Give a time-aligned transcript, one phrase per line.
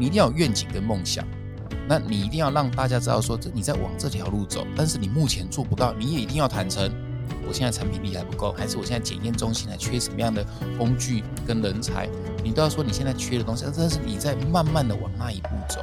[0.00, 1.22] 你一定要有愿景跟梦想。
[1.86, 6.90] 那你一定要让大家知道说，这你在往这条路走，但是你目前做不到，你也一定要坦诚，
[7.46, 10.42] 我现在产品力还不够，还是我现在检验中心还缺什么样的
[10.78, 12.08] 工具跟人才，
[12.42, 15.82] 你都要说你现在缺的东西，但是你在慢慢的往那一步走。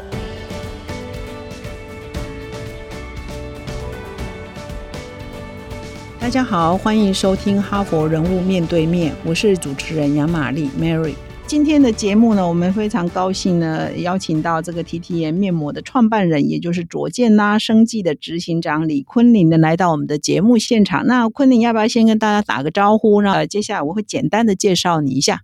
[6.20, 11.14] 大家好，欢迎收听《哈佛人物面对面》，我是主持人杨玛丽 Mary。
[11.48, 21.08] 今天的节目呢，我们非常高兴呢，邀请到这个 T T 颜面膜的创办人，也就是卓健拉生技的执行长李坤林呢，来到我们的节目现场。
[21.08, 23.48] 那坤林要不要先跟大家打个招呼呢？
[23.48, 25.44] 接下来我会简单的介绍你一下。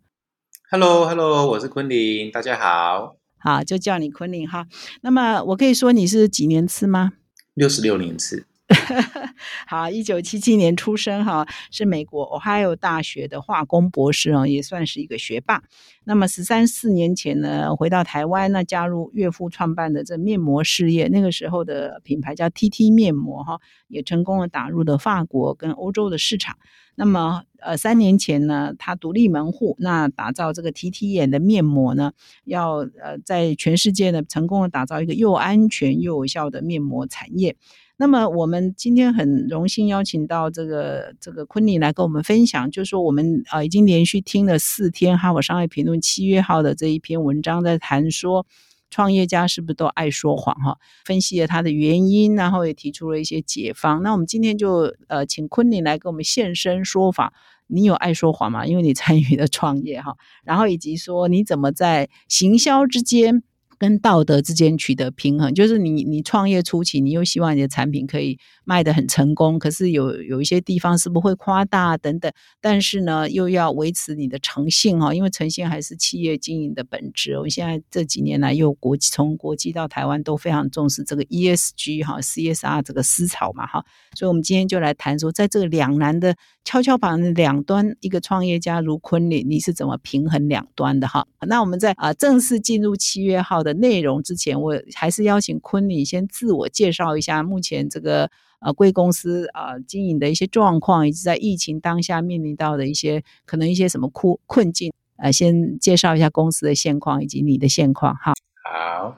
[0.70, 3.16] Hello，Hello，我是坤林，大家好。
[3.38, 4.68] 好，就叫你坤林哈。
[5.04, 7.14] 那么我可以说你是几年次吗？
[7.54, 8.46] 六十六年次。
[9.68, 15.64] 好，一九七七年出生哈，是美国 Ohio 大学的化工博士啊，也算是一个学霸。
[16.04, 26.58] 那么十三四年前呢，回到台湾，那加入岳父创办的这面膜事业，那个时候的品牌叫 TT 面膜哈，也成功的打入了法国跟欧洲的市场。
[26.96, 32.12] 那么呃，三年前呢，他独立门户，那打造这个 TT 眼的面膜呢，
[32.44, 37.56] 要呃在全世界呢成功的打造一个又安全又有效的面膜产业。
[37.96, 48.48] 那么我们今天很荣幸邀请到这个这个昆尼来跟我们分享，就是说我们啊已经连续听了四天《哈佛商业评论》七月号的这一篇文章，在谈说
[48.90, 50.80] 创业家是不是都爱说谎哈？
[51.06, 54.02] 分析了他的原因，然后也提出了一些解方。
[54.02, 57.32] 那我们今天就呃请昆尼来给我们现身说法，
[57.68, 58.66] 你有爱说谎吗？
[58.66, 63.44] 因为你参与的创业哈，然后以及说你怎么在行销之间。
[63.84, 72.32] 跟道德之间取得平衡，就是你你创业初期，你又希望你的产品可以卖得很成功，可是有有一些地方是不会夸大等等，
[72.62, 77.36] 但是呢，又要维持你的诚信哈，因为诚信还是企业经营的本质。
[77.36, 83.84] 我们现在这几年来，又国际从国际到台湾都非常重视这个 ESG 哈，CSR 这个思潮嘛哈，
[84.16, 91.28] 所以我们今天就来谈说，在这个两难的跷跷板的两端，一个创业家如昆凌，你是怎么平衡两端的哈？
[91.46, 93.73] 那我们在啊正式进入七月号的。
[93.74, 98.30] 内容之前，我还是邀请昆凌先自我介绍一下目前这个
[98.60, 104.94] 呃贵公司啊经营的一些状况，以及在疫情当下面临到的一些可能一些什么困困境。
[105.18, 108.16] 呃，先介绍一下公司的现况以及你的现况。
[108.16, 108.34] 哈，
[108.64, 109.16] 好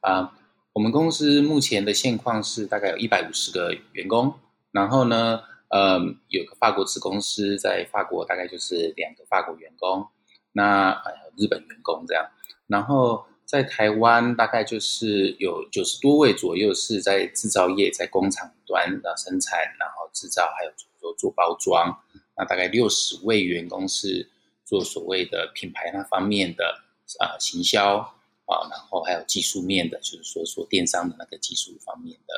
[0.00, 0.32] 啊，
[0.72, 4.32] 我们公司目前的现况是大概有一百五十个员工，
[4.72, 5.98] 然后呢，呃，
[6.28, 10.06] 有个法国子公司在法国，大概就是两个法国员工，
[10.52, 12.26] 那呃日本员工这样，
[12.66, 13.26] 然后。
[13.54, 21.96] 在台湾大概就是有九十多位左右是在制造业，在工厂端的生产，然后制造，还有做做包装。
[22.36, 24.28] 那大概六十位员工是
[24.64, 26.82] 做所谓的品牌那方面的
[27.20, 27.98] 啊行销
[28.46, 32.34] 啊，然后还有技术面的，就是说说电商的那个技术方面的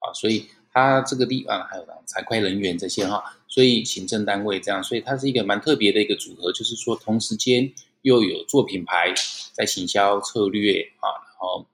[0.00, 0.12] 啊。
[0.12, 7.72] 所以它这个地方还有财会人员这些哈，所以行政单位这样，所以它是一个蛮特别的一个组合，就是说同时间。
[8.02, 9.12] 又有做品牌，
[9.52, 11.66] 在行销策略啊，然后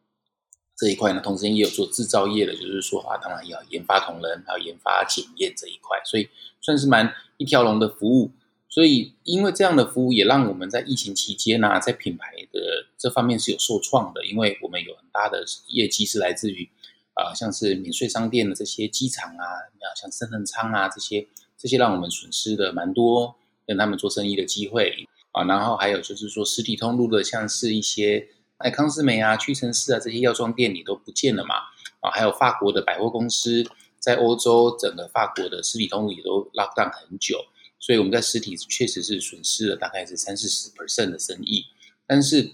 [0.76, 6.28] 这一块呢，同时也有做制造业的，就是说啊，当然要研发同仁，还有研发检验这一块，所以
[6.60, 8.30] 算是蛮一条龙的服务。
[8.68, 16.68] 所以因为这样的服务，也让我们在疫情期间呢，在品牌的这方面是有受创的，因为我们有很大的业绩是来自于
[17.12, 19.44] 啊，像是免税商店的这些机场啊，
[19.94, 25.06] 像深圳仓啊这些，这些让我们损失的蛮多跟他们做生意的机会。
[25.34, 28.28] 啊，然后还有就是说，实体通路的，像是一些
[28.58, 31.56] 爱康斯美啊、屈臣氏啊这些药妆店，你都不见了嘛。
[31.98, 33.66] 啊，还有法国的百货公司，
[33.98, 37.44] 在欧洲整个法国的实体通路也都 lock down 很久，
[37.80, 41.64] 所以我们在实体确实是损失了大概是三四十 percent 的生意。
[42.06, 42.52] 但是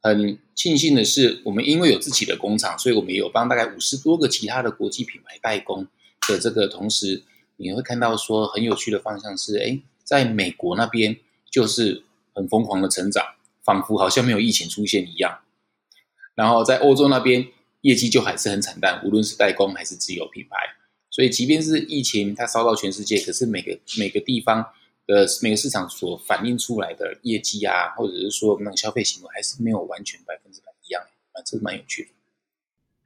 [0.00, 5.86] 很庆幸的是，我们因为有自己的工厂，所以我们有帮大概五十多个其他的国际品牌代工
[6.26, 7.24] 的这个同时，
[7.58, 11.18] 你会看到说很有趣的方向是，哎，在美国那边
[11.50, 12.04] 就是。
[12.34, 13.24] 很疯狂的成长，
[13.64, 15.40] 仿佛好像没有疫情出现一样。
[16.34, 17.48] 然后在欧洲那边，
[17.82, 20.56] 业绩就还是很惨淡，无论是代工还是自有品牌。
[21.10, 24.64] 所以，即便是疫情它烧到全世界，可是每个每个地方
[25.06, 31.02] 的每个市场所反映出来的业绩啊，或者是说那个消费行为，还是没有完全百分之百一样。
[31.32, 32.10] 啊，这蛮有趣的。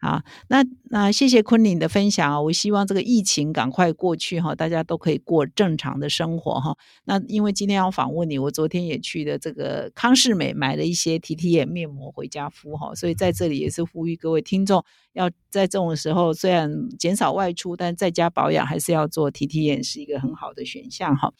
[0.07, 2.41] 好，那那谢谢昆凌的分享啊！
[2.41, 6.79] 我希望这个疫情赶快过去哈，大家都可以过正常的生活哈。
[7.07, 21.33] 那因为今天要访问你，我昨天也去的这个康士美买了一些 T T 眼面膜回家敷哈，所以在这里也是呼吁各位听众，要在这种时候虽然减少外出，但在家保养还是要做 T T 眼是一个很好的选项哈。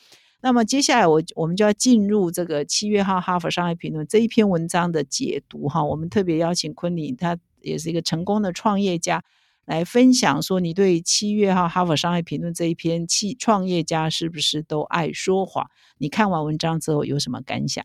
[0.43, 5.83] 那么接下来我我们就要进入这个七月号《哈佛商业评论》这一篇文章的解读哈。
[5.83, 9.25] 我们特别邀请昆凌，他也是一个成功的创业家，
[9.65, 15.71] 来分享说你对七月号《哈佛商业评论》这一篇“企创业家是不是都爱说谎”？
[15.99, 17.85] 你看完文章之后有什么感想？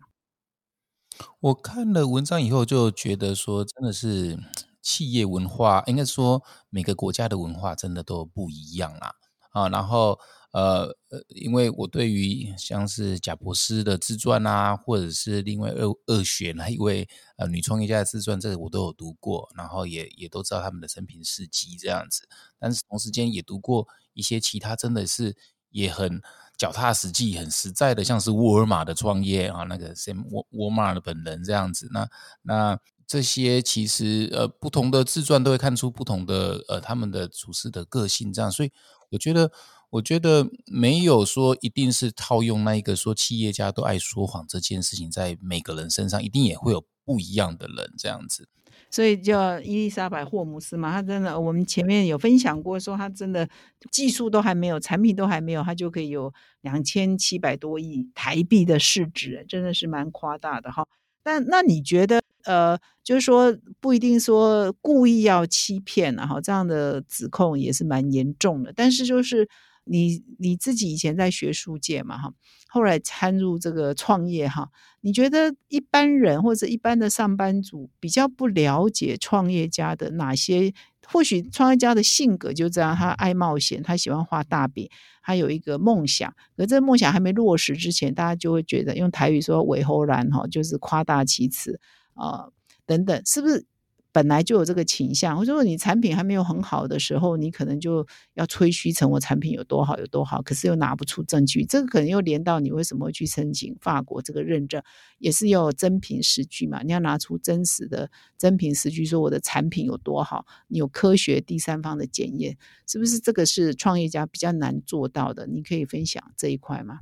[1.40, 4.40] 我看了文章以后就觉得说，真的是
[4.82, 9.16] 企业文化，应该说每个国家的文化真的都不一样啦。
[9.52, 10.18] 啊，然后
[10.52, 17.08] 呃呃，因为我对于像是贾博士的自传啊，或者是另外二二选那一位
[17.38, 22.28] 呃女创业家的自传，这个我都有读过，然后也也都知道他们的生平事迹这样子。
[22.60, 25.38] 但是同时间也读过一些其他，真的是
[25.70, 26.22] 也很
[26.58, 31.88] 脚踏实地、很实在的，像是沃尔玛的创业啊，那个 Sam 沃沃尔玛的本人这样子。
[31.94, 32.10] 那
[32.42, 38.72] 那这些其实呃不同的自传都会看出不同的呃他们的处事的个性这样，所以。
[39.12, 39.52] 我觉得，
[39.92, 48.48] 我觉得没有说一定是套用那一个说企业家都爱说谎这件事情，在每个人身上一定也会有不一样的人这样子。
[48.90, 53.48] 所以叫伊丽莎白霍姆斯嘛，他真的，我们前面有分享过，说他真的
[53.92, 60.88] 技术都还没有，产品都还没有，他就可以有两千七百多亿台币的市值，真的是蛮夸大的哈。
[61.22, 62.22] 但那你觉得？
[62.46, 68.74] 呃，就是说不一定说故意要欺骗，然后这样的指控也是蛮严重的。
[68.76, 69.48] 但是就是
[69.84, 72.34] 你你自己以前在学术界嘛，哈，
[72.68, 74.70] 后来参入这个创业，哈，
[75.02, 80.74] 你觉得一般人或者一般的上班族比较不了解创业家的哪些？
[81.08, 84.88] 或许创业家的性格就这样，他爱冒险，他喜欢画大饼，
[85.24, 86.34] 他有一个梦想。
[86.56, 91.80] 可这个梦想还没落实之前，大家就会觉得用台语说“尾后然”哈，就是夸大其词。
[92.14, 92.50] 啊，
[92.86, 93.66] 等等，是不是
[94.12, 95.38] 本来就有这个倾向？
[95.38, 101.64] 或者说你产品还没有很好的时候，你可能就要吹嘘成我产品有多好有多好，可是又拿不出证据。
[101.64, 104.82] 这个可能又连到你为什么去申请法国这个认证，
[105.18, 106.82] 也是要有真凭实据嘛？
[106.84, 115.48] 你要拿出真实的真凭实据，说我的产品有多好，你有科学第三方的检验，是不是这个是创业家比较难做到的？
[115.48, 117.00] 你可以分享这一块吗？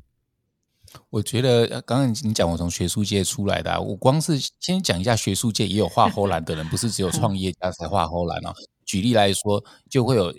[1.10, 8.54] 我觉得刚刚你讲我从学术界出来的，我光是先讲一下学术界也有画 后兰的人，不是只有创业家才画后兰哦。
[8.86, 10.34] 举例来说，就会有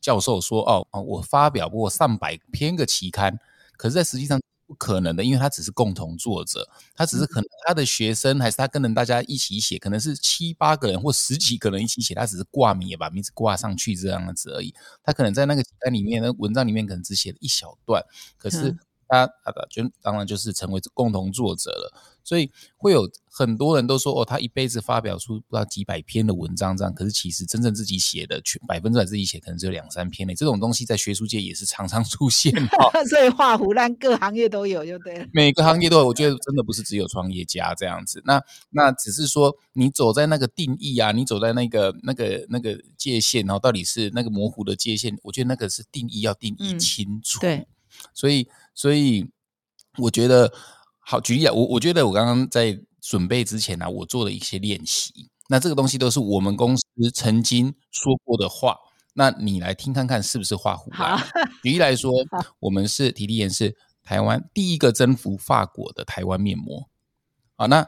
[0.00, 3.36] 教授说：“哦，我发表过上百篇个期刊，
[3.76, 14.72] 可是，在实际上不可能的，因为他只是共同作者，他只是可能他的学生还是他跟人大家一起写，可能是七八个人或十几个人一起写，他只是挂名也把名字挂上去这样子而已。
[15.02, 18.04] 他可能在那个期刊里面，那文章里面可能只写了一小段，
[18.38, 18.76] 可是。”
[19.14, 21.92] 他他的就当然就是成为共同作者了，
[22.24, 30.34] 所以会有很多人都说哦，他一辈子发表出不知道几百篇的文章这样，可是其实真正自己写的全百分之百自己写，可能只有两三篇嘞。
[30.34, 35.26] 这种东西在学术界也是常常出现的， 所以画胡乱各行业都有就对了。
[35.32, 38.22] 每个行业都有，我觉得真的不是只有创业家这样子。
[38.24, 47.40] 那那只是说你走在那个定义啊，你走在那个那个那个界限，然后到底是那个模糊的界限，我觉得那个是定义要定义清楚。
[47.40, 47.66] 对，
[48.12, 48.48] 所以。
[48.74, 49.26] 所以
[49.98, 50.52] 我觉得
[51.00, 55.30] 好举例啊，我我觉得我刚刚在准备之前呢，我做了一些练习。
[55.48, 58.76] 那这个东西都是我们公司曾经说过的话。
[59.12, 61.16] 那你来听看看是不是画虎烂？
[61.62, 62.10] 举例来说，
[62.58, 66.88] 我们是提提研是台湾第一个征服法国的台湾面膜。
[67.54, 67.86] 好，那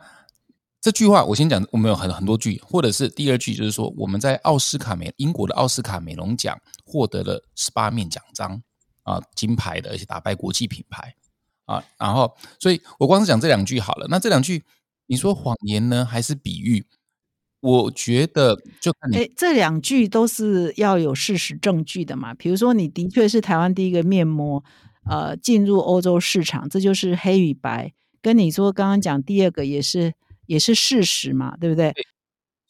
[0.80, 8.62] 这句话我先讲，我们有很很多句，或者是第二句就是说，我们在奥斯卡美英国的奥斯卡美容奖获得了十八面奖章。
[9.06, 11.14] 啊，金牌的，而且打败国际品牌
[11.64, 14.06] 啊，然后，所以我光是讲这两句好了。
[14.10, 14.64] 那这两句，
[15.06, 16.84] 你说谎言呢，还是比喻？
[17.60, 19.32] 我觉得就看你。
[19.36, 22.34] 这两句都是要有事实证据的嘛。
[22.34, 24.62] 比如说，你的确是台湾第一个面膜，
[25.08, 27.92] 呃，进入欧洲市场，这就是黑与白。
[28.20, 30.12] 跟你说刚刚讲第二个也是
[30.46, 31.92] 也是事实嘛，对不对？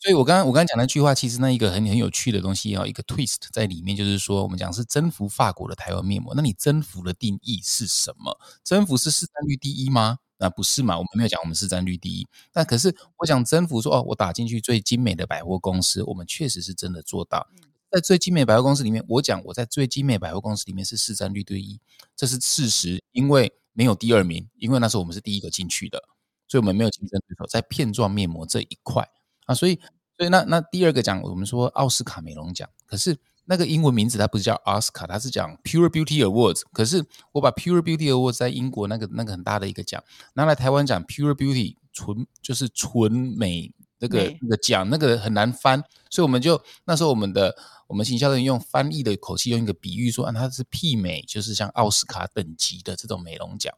[0.07, 6.33] 所以，我刚刚我刚刚讲那句话，其实那一个很很有趣的东西啊，一个 twist 在里面，就是说，我们讲是征服法国的台湾面膜。
[6.37, 8.39] 那你征服的定义是什么？
[8.63, 10.19] 征服是市占率第一吗？
[10.39, 10.97] 那不是嘛？
[10.97, 12.29] 我们没有讲我们市占率第一。
[12.55, 17.45] 那可是我想征服，说哦，我打进去最精美的百货公司，我们确实是真的做到。
[17.91, 21.81] 在最精美百货公司里面，我讲我在最精美百货公司里面是市占率第一，
[22.15, 26.01] 这是事实，因为没有第二名，因为那时候我们是第一个进去的，
[26.47, 29.03] 所以我们没有竞争对手在片状面膜这一块
[29.47, 29.81] 啊，所以。
[30.17, 36.63] 所以那那第二个奖，我们说奥斯卡美容奖，可是那个英文名字它不是叫奥斯卡，它是讲 Pure Beauty Awards。
[36.73, 40.03] 可是我把 Pure Beauty Awards 在英国那个那个很大的一个奖
[40.35, 47.57] 拿来台湾讲 Pure Beauty 纯就是纯美那个那个奖那个很难翻，所以我们就那时候我们的
[47.87, 53.73] 我们行销人用翻译的口气，用一个比喻说啊，它是媲美就是像奥斯卡等级的这种美容奖。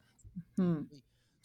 [0.56, 0.86] 嗯，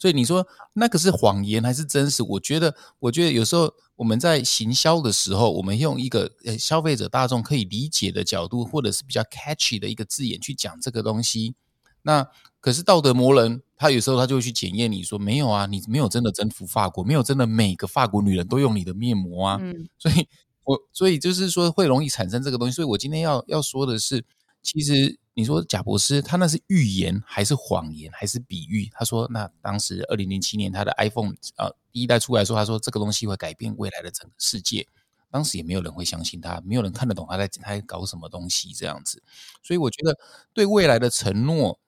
[0.04, 2.22] 所以你说那个是谎言还是真实？
[2.22, 11.54] 我觉得，我觉得有时候我们在行销的时候，我们用一个呃消费者大众可以理解的角度，或者是比较 catchy 的一个字眼去讲这个东西，
[12.02, 12.28] 那。
[12.60, 19.58] 可是道德魔人，他有时候他就会去检验你说没有啊，你没有真的征服法国，没有真的每个法国女人都用你的面膜啊。
[19.60, 20.26] 嗯，所以
[20.64, 22.74] 我所以就是说会容易产生这个东西。
[22.74, 24.24] 所以我今天要要说的是，
[24.62, 28.88] 其实你说贾博士他那是预言还是谎言还是比喻？
[28.92, 34.86] 他说那当时二零零七年他的 iPhone 啊第一代出来说，他说这个东西会改变未来的整个世界，
[35.30, 39.22] 当时也没有人会相信他，没有人看得懂他在他在搞什么东西这样子。
[39.62, 40.16] 所以我觉得
[40.52, 41.78] 对未来的承诺。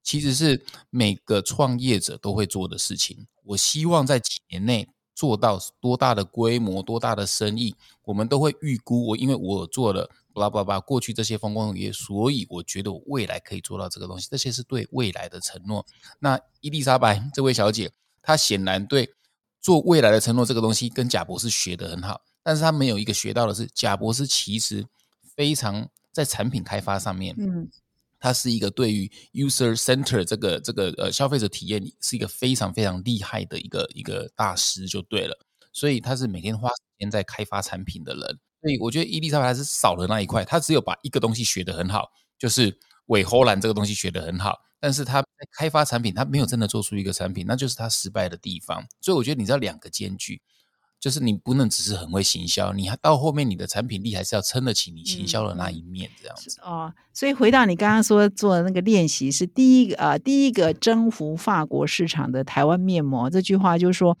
[0.00, 3.26] 其实是每个创业者都会做的事情。
[3.44, 7.74] 我希望在几年内做到多大的规模、多大的生意，
[8.04, 9.08] 我们都会预估。
[9.08, 10.08] 我因为我做了
[10.38, 14.28] 巴拉巴拉过去这些风光业，所以我觉得我未来可以做到这个东西。
[14.30, 15.84] 这些是对未来的承诺。
[16.20, 17.90] 那伊丽莎白这位小姐，
[18.22, 19.10] 她显然对
[19.60, 24.86] 做未来的承诺这个东西跟贾博士学得很好，但是她没有一个学到的是，贾博士其实
[25.34, 27.68] 非常在产品开发上面，嗯。
[28.20, 35.38] 他是一个对于 user center 这个这个呃消费者体验是一个非常非常厉害的一个一个大师就对了，
[35.72, 50.42] 所以他是每天花时间在开发产品的人，所以我觉得伊丽莎白还是少了那一块，他只有把一个东西学得很好，就是韦侯兰这个东西学得很好，但是他在开发产品，他没有真的做出一个产品，那就是他失败的地方，所以我觉得你知道两个兼具。
[51.00, 56.92] 就是你不能只是很会行销，你还到后面你的产品力还是要撑得起你行销的那一面，这样子哦。
[57.14, 64.18] 所以回到你刚刚说做的那个练习，是第一个啊，第一个征服法国市场的台湾面膜这句话，就是说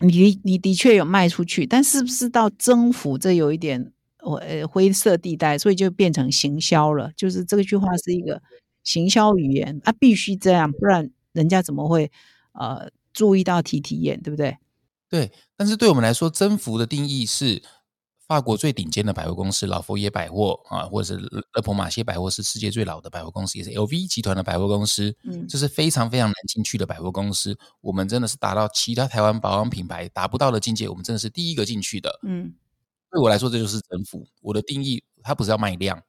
[0.00, 7.12] 你你的确有卖出去，但是不是到征服这有一点呃灰色地带，所以就变成行销了。
[7.16, 8.42] 就是这句话是一个
[8.82, 12.10] 行销语言啊，必须这样，不然人家怎么会
[12.52, 14.56] 呃注意到提体验，对不对？
[15.08, 17.62] 对，但是对我们来说，征服的定义是
[18.26, 21.20] 法国最顶尖的百货公司——老佛爷百货啊，或者是
[21.52, 25.14] 勒蓬马歇百货，是世界最老的百货公司，也是 LV 集团的百货公司。
[25.24, 27.58] 嗯，这是非常非常难进去的百货公司。
[27.80, 32.18] 我们真的是达到其他台湾保养品牌达不到的境界，我们真的是第一个进去的。
[32.22, 32.54] 嗯，
[33.10, 34.26] 对我来说，这就是征服。
[34.40, 36.02] 我的定义，它不是要卖量，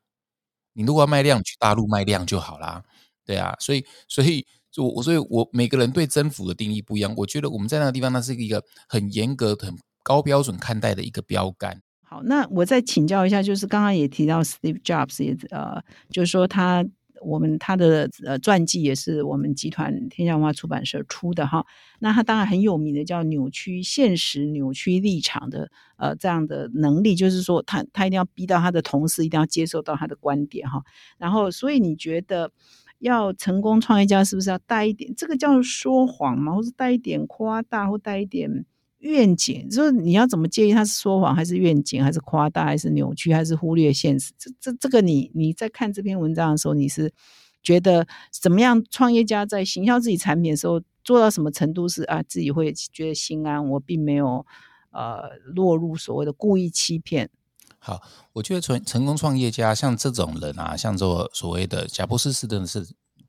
[0.74, 2.84] 你如果要卖量，去大陆卖量就好啦。
[3.26, 4.46] 对啊，所以，所以。
[4.72, 7.14] 就我，所以我每个人对征服的定义不一样。
[7.16, 11.82] 我觉得我们在那个地方，那是一个很严格、很高标准看待的一个标杆。
[12.08, 16.86] 好，那我再请教一下，就是刚刚也提到 Steve Jobs 也呃，就是说他
[17.22, 21.66] 我们他的呃传记也是我们集团天下文化出版社出的哈。
[22.00, 30.84] 那他当然很有名的叫扭曲现实、扭曲立场的呃这样的能力，就是说他他一定要逼到他的同事一定要接受到他的观点哈。
[31.18, 32.52] 然后，所以你觉得？
[33.00, 35.14] 要成功创业家是不是要带一点？
[35.16, 36.56] 这个叫说谎吗？
[36.56, 38.66] 或是带一点夸大，或带一点
[39.00, 39.70] 愿景？
[39.70, 44.32] 就是你要怎么介意他是说谎，还是愿景，还是夸大，还是扭曲，还是忽略现实？
[44.38, 47.14] 这这这个你你在看这篇文章的时候，你是
[47.62, 48.84] 觉得怎么样？
[48.90, 53.70] 创业家在行销自己产品的时候，做到什么程度是啊自己会觉得心安？
[53.70, 54.46] 我并没有
[54.92, 57.30] 呃落入所谓的故意欺骗。
[57.78, 58.02] 好，
[58.34, 62.84] 我觉得成成功创业家像这种人啊，像做所谓的贾布斯是真的是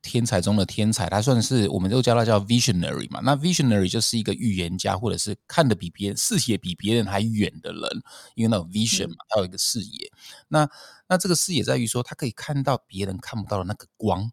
[0.06, 3.20] 天才中的天才，他算是我们都叫他叫 visionary 嘛。
[3.25, 7.82] 那 visionary 就是一个预言家，或者是看得比别人视野比别人还远的人，
[8.36, 10.10] 因为那种 vision 嘛，他有一个视野。
[10.48, 10.68] 那
[11.08, 14.30] 那这个视野在于说，他可以看到别人看不到的那个光，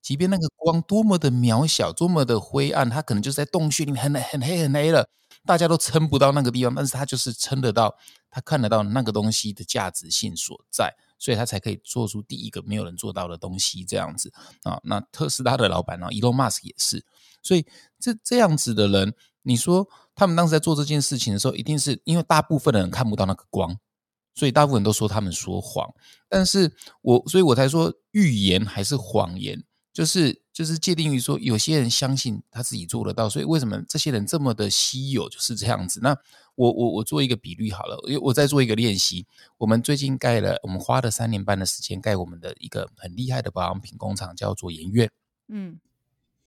[0.00, 5.08] 即便那个光多么的渺小，多么的灰暗，他可能就是在洞穴里面很很黑很黑了。
[5.44, 7.94] 大家都撑不到那个地方，但是他就是撑得到，
[8.30, 14.32] 他看得到那个东西的价值性所在，所以他才可以做出第一个没有人做到的东西这样子
[14.62, 14.80] 啊。
[14.84, 17.04] 那特斯拉的老板呢，Elon Musk 也是，
[17.42, 17.66] 所以
[17.98, 23.78] 这这样子的人，你说他们当时在做这件事情的时候，一定是因为大部分的人看不到那个光，
[24.34, 25.92] 所以大部分人都说他们说谎。
[26.28, 29.62] 但是我，所以我才说预言还是谎言。
[29.92, 36.00] 就是就是界定于说，有些人相信他自己做得到，所以为什么这些人这么的稀有，就是这样子。
[36.02, 36.14] 那
[36.56, 39.26] 我我我做一个比率好了，因为我在做一个练习。
[39.58, 45.10] 我们最近盖了，我们花了三年半的时间盖我们的一个很厉害的保养品工厂，叫做研院。
[45.48, 45.78] 嗯，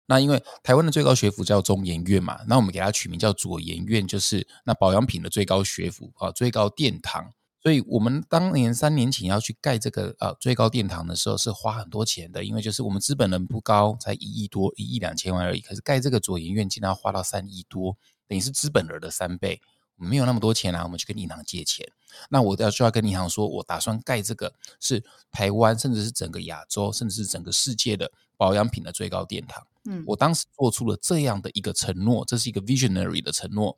[0.06, 7.34] 那因为台湾的最高学府叫中研院嘛，那我们给它取名叫左研院，就是那保养品的最高学府啊，最高殿堂。
[7.62, 15.62] 所以我们当年三年前要去盖这个呃最高殿堂的时候，是花很多钱的，因为就是我们资本人不高，才一亿多，一亿两千万而已。
[15.62, 19.62] 可是盖这个左研院竟然要花到三亿多，等于是资本额的三倍。
[19.96, 21.88] 没有那么多钱啊，我们去跟银行借钱。
[22.30, 29.66] 那我要就要跟银行说，我打算盖这个是台湾，甚至是整个亚洲，甚至是整个世界的保养品的最高殿堂。
[29.86, 33.78] 嗯，我当时做出了这样的一个承诺，这是一个 visionary 的承诺。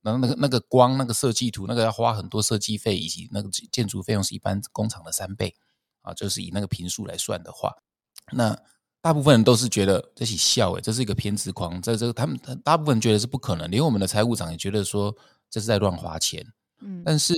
[0.00, 5.54] 然后那个那个光那个设计图，那个要花很多设计费，以及那个建筑费用是一般工厂的三倍
[6.00, 7.72] 啊，就是以那个平数来算的话，
[8.32, 8.58] 那
[9.00, 15.14] 大部分人都是觉得这起笑诶，这是一个偏执狂，在这个他们大部分人觉得是不可能，连我们的财务长也觉得说
[15.52, 16.44] 这是在乱花钱。
[16.80, 17.34] 嗯，但是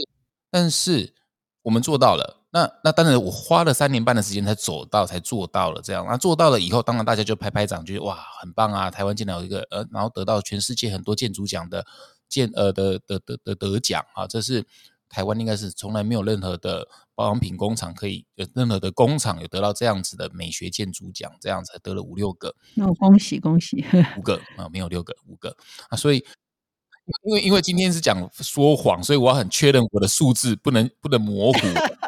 [0.51, 1.13] 但是
[1.61, 6.07] 我们做到了，那那当然我花了三年半的时间才走到，才做到了这样。
[6.09, 11.85] 那做到了以后，当然大家就拍拍掌，觉得哇很棒啊，台湾竟然有一个呃，然后得到全世界很多建筑奖的。
[12.27, 14.67] 建呃的的的的得奖啊，这是
[15.09, 22.53] 台湾应该是从来没有任何的保养品工厂可以有任何的工厂有得到这样子的美学建筑奖，这样才得了五六个。
[22.75, 23.85] 那恭喜恭喜，
[24.19, 25.55] 五个啊，没有六个，五个
[25.91, 25.97] 啊。
[25.97, 26.25] 所以
[27.25, 31.59] 因为因为今天是讲说谎，所以我要很确认我的数字不能不能模糊，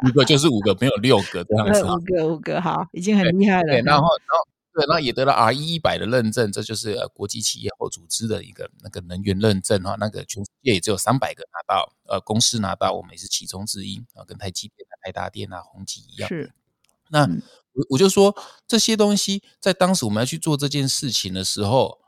[0.09, 1.85] 五个就是五个，没有六个这样子。
[1.85, 3.73] 五个五个好，已经很厉害了。
[3.73, 4.49] 对，然后然后。
[4.79, 9.97] 对，那也得了 R 一一百的认证，这就是呃国际企业或组织的一个那个能源认证哈。
[9.99, 16.29] 那个全世界也只有三百个拿到，呃，公司拿到，我们也是其中之一啊，跟台积电、台达电啊、宏基一样。
[16.29, 16.53] 是，
[17.09, 18.37] 那我我就说
[18.67, 21.99] 这些东西，在当时我们要去做这件事情的时候，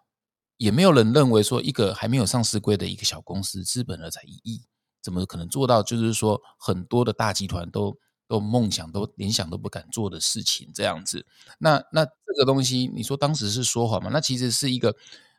[0.59, 4.61] 也没有人认为说一个还没有上市规的一个小公司，资本额才一亿，
[5.03, 5.83] 怎么可能做到？
[5.83, 7.97] 就是说很多的大集团都。
[8.31, 11.25] 都梦想都连想都不敢做的事情，这样子，
[11.59, 14.11] 那那这个东西，你说当时是说谎吗？
[14.13, 14.95] 那其实是一个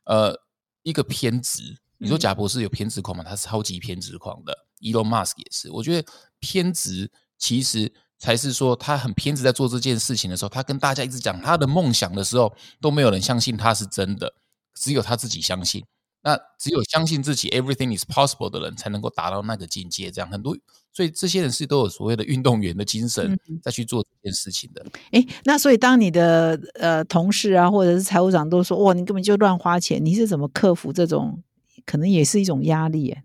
[0.05, 0.35] 呃
[0.81, 1.77] 一个偏执。
[1.99, 3.23] 你说贾博士有偏执狂吗？
[3.23, 4.65] 他是超级偏执狂的。
[4.81, 5.69] Elon Musk 也是。
[5.69, 14.33] 我觉得偏执其实才是说他很偏执在做这件事情的时候，他跟大家一直讲他的梦想的时候，都没有人相信他是真的，
[14.73, 15.83] 只有他自己相信。
[16.21, 20.11] 那只有相信自己 everything is possible 的人，才能够达到那个境界。
[20.11, 20.53] 这样很多，
[20.91, 24.85] 所以这些人是都有所谓的运动员的精神，再去做这件事情的。
[25.11, 31.41] 哎，那所以当你的呃同事啊，或者是财务长都说哇，你根本就乱花钱，你是怎么克服这种？
[31.85, 33.11] 可能也是一种压力。
[33.11, 33.23] 哎，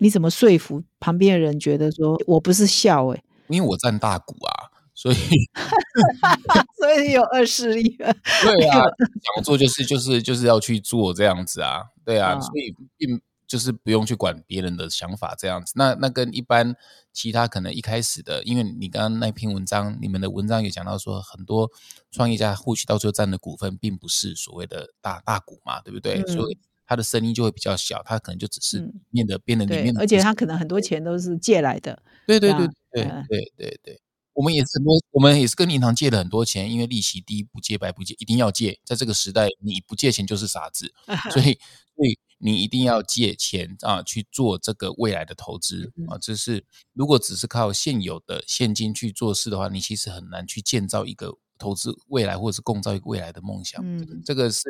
[0.00, 3.08] 你怎么说服旁边的人觉得说我不是笑？
[3.14, 4.63] 哎，因为我占大股啊，
[4.94, 5.16] 所以
[6.78, 7.88] 所以有二十亿。
[7.96, 8.84] 对啊，
[9.34, 11.84] 想做就是就是就是要去做这样子啊。
[12.04, 15.72] 对啊，所以并就是不用去管别人的想法这样子。
[15.76, 16.74] 那那跟一般
[17.12, 21.70] 其他可能一开始的，因为你刚刚那篇文章，你们的文章有讲到说，很多
[22.10, 26.22] 创业家或许到最后占的股份并不是所谓的大大股嘛，对不对？
[26.26, 32.02] 所以他的声音就会比较小，他可能就只是面的边的里面，而且他可能很多钱都是借来的。
[32.26, 34.00] 对对对对对对对。
[34.34, 38.78] 我们也是很多，我们也是跟银行借了很多钱，因为利息低，不借白不借，一定要借。
[38.84, 40.92] 在这个时代，你不借钱就是傻子，
[41.30, 41.58] 所以，
[41.96, 46.18] 所以你一定要借钱啊，去做这个未来的投资啊。
[46.20, 51.38] 这是如果只是靠现有的现金去做事的话，你其实很难去建造一个。
[51.58, 54.62] 投资未来，或者是共造一个未来的梦想，嗯，这个是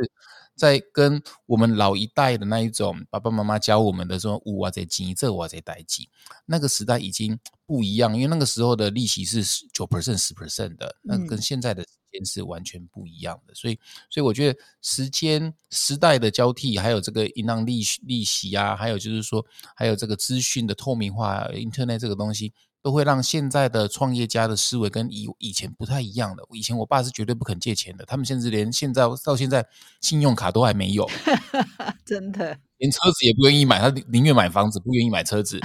[0.54, 6.06] 在跟我们老一代的那一种爸爸妈妈教我们的说“五哇在金，这哇在代金”，
[6.46, 9.42] 那个时代已经不一样，因为那个时候的利息是
[9.72, 13.54] 九 percent、十 percent 的，那跟现在的时间是完全不一样的。
[13.54, 13.78] 所以，
[14.10, 19.44] 所以我觉得时间时代的交替，还有这个银行利息利息啊，还有就是说，
[19.74, 22.52] 还有这个资讯的透明化，Internet 这个东西。
[22.84, 26.42] 都会让现在的创业家的思维跟以以前不太一样的。
[26.52, 29.66] 以前我爸是绝对不肯借钱的，他们甚至连现在到现在
[30.02, 31.08] 信用卡都还没有，
[32.04, 35.58] 真的， 连车子也不愿意买，他宁愿买房子，不愿意买车子。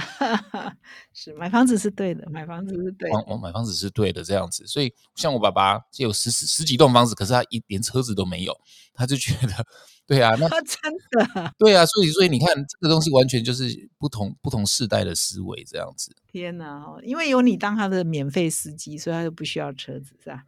[1.12, 4.66] 是买房子是对的，买房子是对，我买房子是对的这样子。
[4.66, 8.58] 所以像我爸爸就有十十十几栋房子，可是他一连车子都没有，
[8.94, 9.66] 他就觉得。
[10.10, 16.12] 对啊，那 真的对啊，所以所以你看，这个东西完全就是不同不同世代的思维这样子。
[16.32, 20.42] 天哪，因为有你当他的免费司机，所以他就不需要车子，是吧？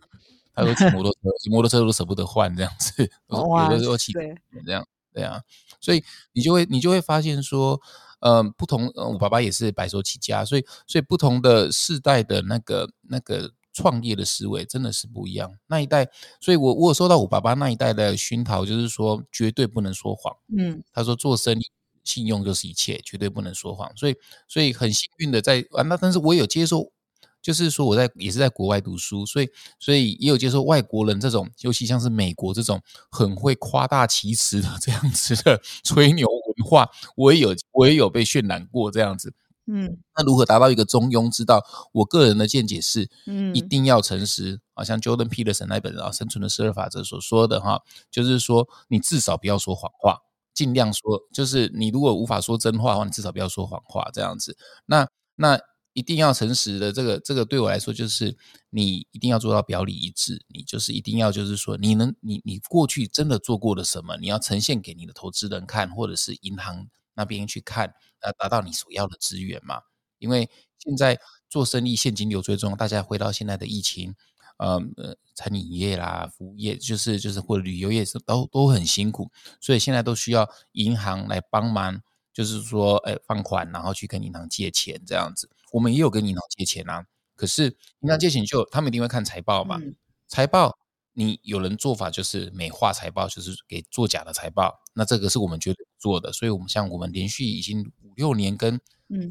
[0.52, 5.40] 他都骑摩托车，骑摩托车都舍不得换这样子， 有的时候骑这样，对啊，
[5.80, 7.80] 所以你就会你就会发现说，
[8.18, 13.52] 呃，不同，呃我爸爸也是白手起家，所以所以不同的世代的那个那个。
[13.72, 16.06] 创业的思维真的是不一样，那一代，
[16.40, 20.36] 所以我我有收到我爸爸那一代的熏陶，就是说绝对不能说谎。
[20.56, 21.64] 嗯，他说做生意
[22.04, 23.90] 信用就是一切，绝对不能说谎。
[23.96, 24.14] 所以
[24.46, 26.92] 所以很幸运的在啊，那但是我有接受，
[27.40, 32.80] 就是说我在也是在国外读书，所以所以也有接受外国人这种，尤其像是美国这种
[33.10, 39.32] 很会夸大其词的这样子的 吹牛文化，我也有我也有被渲染过这样子。
[39.72, 41.64] 嗯，那如何达到一个中庸之道？
[41.92, 47.80] 我个人的见解是，嗯，一定要诚实啊，像 Jordan Peterson 那本啊《生存的十二法则》所说的哈，
[48.10, 50.18] 就是说你至少不要说谎话
[50.52, 54.54] 尽量说，就是你如果无法说真话的话，你至少不要说谎话，这样子。
[54.84, 55.58] 那那
[55.94, 58.36] 一定要诚实的，这个这个对我来说，就是
[58.70, 69.82] 你一定要做到表里一致，你就是一定要就是说，你能你你过去真的做过了什么，你要呈现给你的投资人看，或者是银行那边去看，呃，达到你所要的资源嘛。
[70.18, 70.48] 因为
[70.78, 74.14] 现在做生意现金流最重要，大家回到现在的疫情。
[74.58, 79.28] 呃呃，餐饮业啦，服务业就是就是或者旅游业是都都很辛苦，
[79.60, 82.00] 所以现在都需要银行来帮忙，
[82.32, 85.50] 就是说，哎，放款，然后去跟银行借钱这样子。
[85.72, 89.80] 我们也有跟银行借钱啊，可是银行借钱就他们一定会看财报嘛，
[90.28, 90.78] 财报
[91.14, 96.32] 你有人做法就是美化财报，就是给做假的财报，那这个是我们绝对做的。
[96.32, 98.80] 所以，我们像我们连续已经五六年跟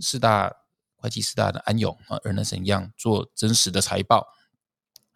[0.02, 0.54] 四大
[0.96, 4.28] 会计四大的安永啊、尔能神一样做真实的财报。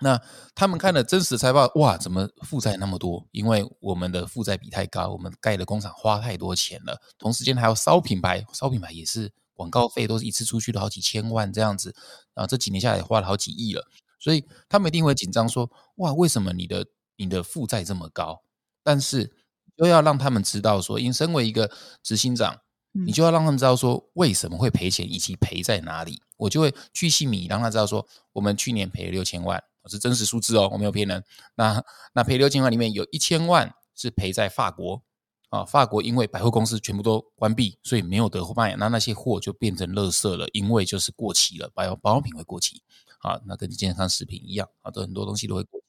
[0.01, 0.21] 那
[0.53, 3.25] 他们看了真实的财报，哇，怎么负债那么多？
[3.31, 11.95] 因为我们的负债比太高，我们盖的工厂花太多钱了，同时间还要烧品牌，烧品牌也是广告费，都是一次出去了好几千万这样子
[12.33, 13.87] 啊，这几年下来花了好几亿了，
[14.25, 18.41] 所以他们一定会紧张，说哇，为什么你的你的负债这么高？
[18.81, 19.31] 但是
[19.75, 21.69] 又要让他们知道，说，因身为一个
[22.01, 22.59] 执行长，
[23.05, 26.23] 你就要让他们知道说为什么会赔钱，以及赔在哪里。
[26.37, 29.63] 我就会去细米让他知道说，我们去年赔了六千万。
[29.87, 31.23] 是真实数字哦，我没有骗人。
[31.53, 31.79] 那
[32.13, 35.03] 那赔六千万里面有一千万是赔在法国
[35.49, 42.81] 啊，法国因为百货公司全部都关闭，所以没有得卖，那那些货就变成垃圾了，因为就是过期了，保保养品会过期
[43.25, 45.81] 啊，那跟健康食品一样啊，都很多东西都会过。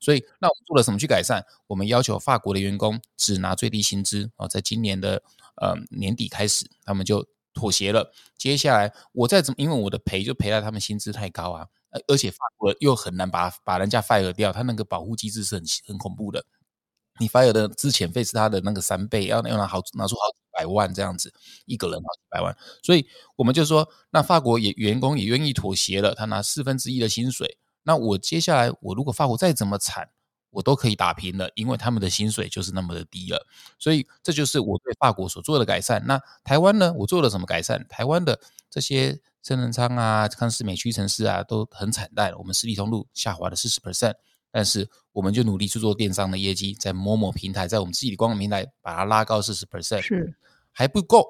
[0.00, 1.44] 所以那我们做了什么去改善？
[1.68, 5.22] 我们要求法国的员工只拿最低薪资啊，在今年的
[5.56, 7.24] 呃年底开始，他们就
[7.54, 8.12] 妥协了。
[8.36, 11.68] 接下来我再怎么，因为我的赔就赔在他们薪资太高啊。
[12.06, 16.44] 而且法国又很难把把人家 fire 掉，他那个保护机制是很很恐怖的。
[17.18, 20.22] 你 fire 的之前费是他的那个三倍，要要拿好拿出好
[20.60, 21.32] 百万这样子，
[21.64, 22.54] 一个人好几百万。
[22.82, 27.58] 所以我们就说，那法国也员工也愿意妥协了，他拿四分之一的薪水。
[27.82, 30.10] 那我接下来我如果法国再怎么惨，
[30.50, 33.46] 我都可以打平了，因为他们的薪水就是那么的低了。
[33.78, 36.04] 所以这就是我对法国所做的改善。
[36.06, 36.92] 那台湾呢？
[36.96, 37.86] 我做了什么改善？
[37.88, 39.20] 台湾的这些。
[39.42, 42.30] 深能仓啊，康斯美屈臣氏啊，都很惨淡。
[42.36, 44.12] 我们实体通路下滑了四十 percent，
[44.50, 50.36] 但是我们就努力去做电商的业绩，在某某平台，在我们自己的官网平台把它拉高四十 percent，是
[50.72, 51.24] 还不够，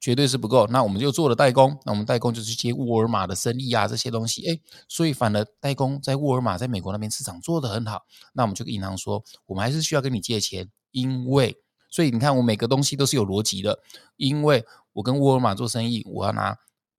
[0.00, 0.66] 绝对是不够。
[0.68, 8.02] 那我们就做了代工，那我们代工就是接沃尔玛的生意啊，这些东西，哎，所以反而代工在沃尔玛在美国那边市场做的很好。
[8.32, 11.56] 那我们就跟银行说，我们还是需要跟你借钱，因为
[11.90, 13.78] 所以你看，我每个东西都是有逻辑的，
[14.16, 16.56] 因为我跟沃尔玛做生意，我要拿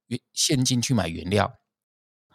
[0.07, 0.19] 原。
[0.33, 1.53] 现金去买原料、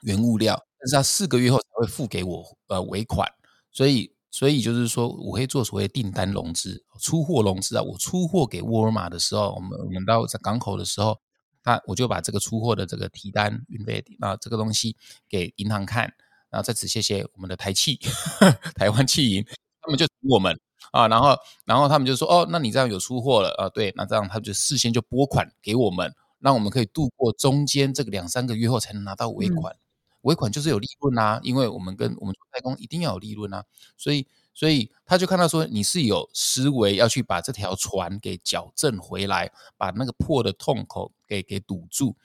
[0.02, 3.28] 原物料，但是他四个月后才会付给我呃尾款，
[3.72, 7.82] 所以所以就是说我可以做所谓订单融资、出货融资啊。
[7.82, 11.16] 我出货给沃尔玛的时候，我们我们到在港口的时候，
[11.64, 14.96] 那我就把这个出货的这个提单运费啊这个东西
[15.28, 16.12] 给银行看，
[16.50, 17.96] 然后在此谢谢我们的台气
[18.74, 19.44] 台湾气银，
[19.80, 20.58] 他们就我们
[20.90, 23.68] 啊，然后然后他们就说哦，那你这样有出货了啊？
[23.68, 26.12] 对，那这样他就事先就拨款给我们。
[26.40, 29.74] 让我们可以度过中间这个两三个月后才能拿到尾款，
[30.24, 33.64] 尾款就是有利润啊，因为我们跟我们做代工一定要有利润啊，
[33.96, 42.16] 所以所以他就看到说你是有思维要去把这条船给矫正回来，把那个破的痛口给给堵住，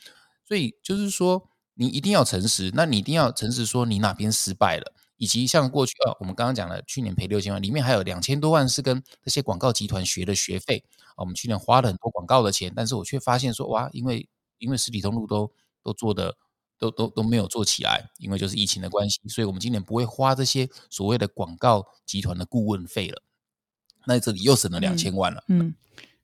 [0.46, 4.94] 所以就是说你一定要诚实，那你一定要诚实说你哪边失败了。
[5.22, 11.18] 以及像过去啊，我们刚刚讲了，去年赔六千万，里面还有两千多万是跟这些广告集团学的学费啊。
[11.18, 15.52] 我们去年花了很多广告的钱，但是我却发现说，哇，因为因为实体通路都
[15.84, 16.38] 都做的
[16.80, 23.22] 都都都没有做起来，因为就是疫情的关系，所以我们今年不会花这些所谓的广告集团的顾问费了。
[24.08, 25.44] 那这里又省了两千万了。
[25.50, 25.76] 嗯，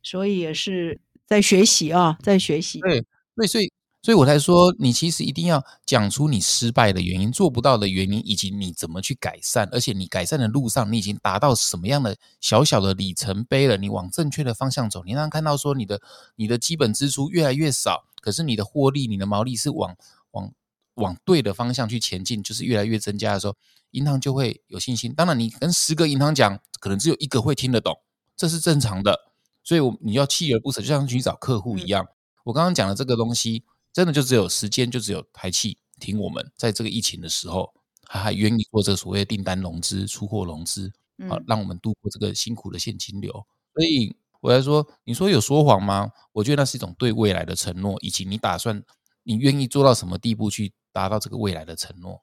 [0.01, 2.79] 所以也是在学习啊，在学习。
[2.79, 3.71] 对，对，所以。
[4.01, 9.67] 所以我才说，你其实一定要讲出你失败的原因、做不到的原因，以及你怎么去改善。
[9.71, 13.77] 而且你改善的路上，你已经达到什么样的小小的里程碑了？
[13.77, 15.99] 你往正确的方向走，你让看到说你的
[16.35, 19.97] 你的基本支出越来越少，可是你的获利、你的毛利是往
[20.36, 20.54] 往
[20.93, 23.56] 往对的方向去前进，就是越来越增加的时候，
[23.91, 25.12] 银行就会有信心。
[25.13, 27.98] 当然，你跟十个银行讲，可能只有一个会听得懂，
[28.38, 29.34] 这是正常的。
[29.63, 32.08] 所以，我你要锲而不舍，就像去找客户一样。
[32.43, 33.63] 我刚刚讲的这个东西。
[33.95, 40.91] 真的就只有时间，就只有台气听我们在这个疫情的时候，他还愿意做这所谓订单融资、出货融资，
[41.30, 43.32] 啊，让我们度过这个辛苦的现金流。
[43.74, 46.12] 所以我来说，你说有说谎吗？
[46.34, 48.84] 我觉得那是一种对未来的承诺，以及你打算，
[49.25, 52.21] 你愿意做到什么地步去达到这个未来的承诺。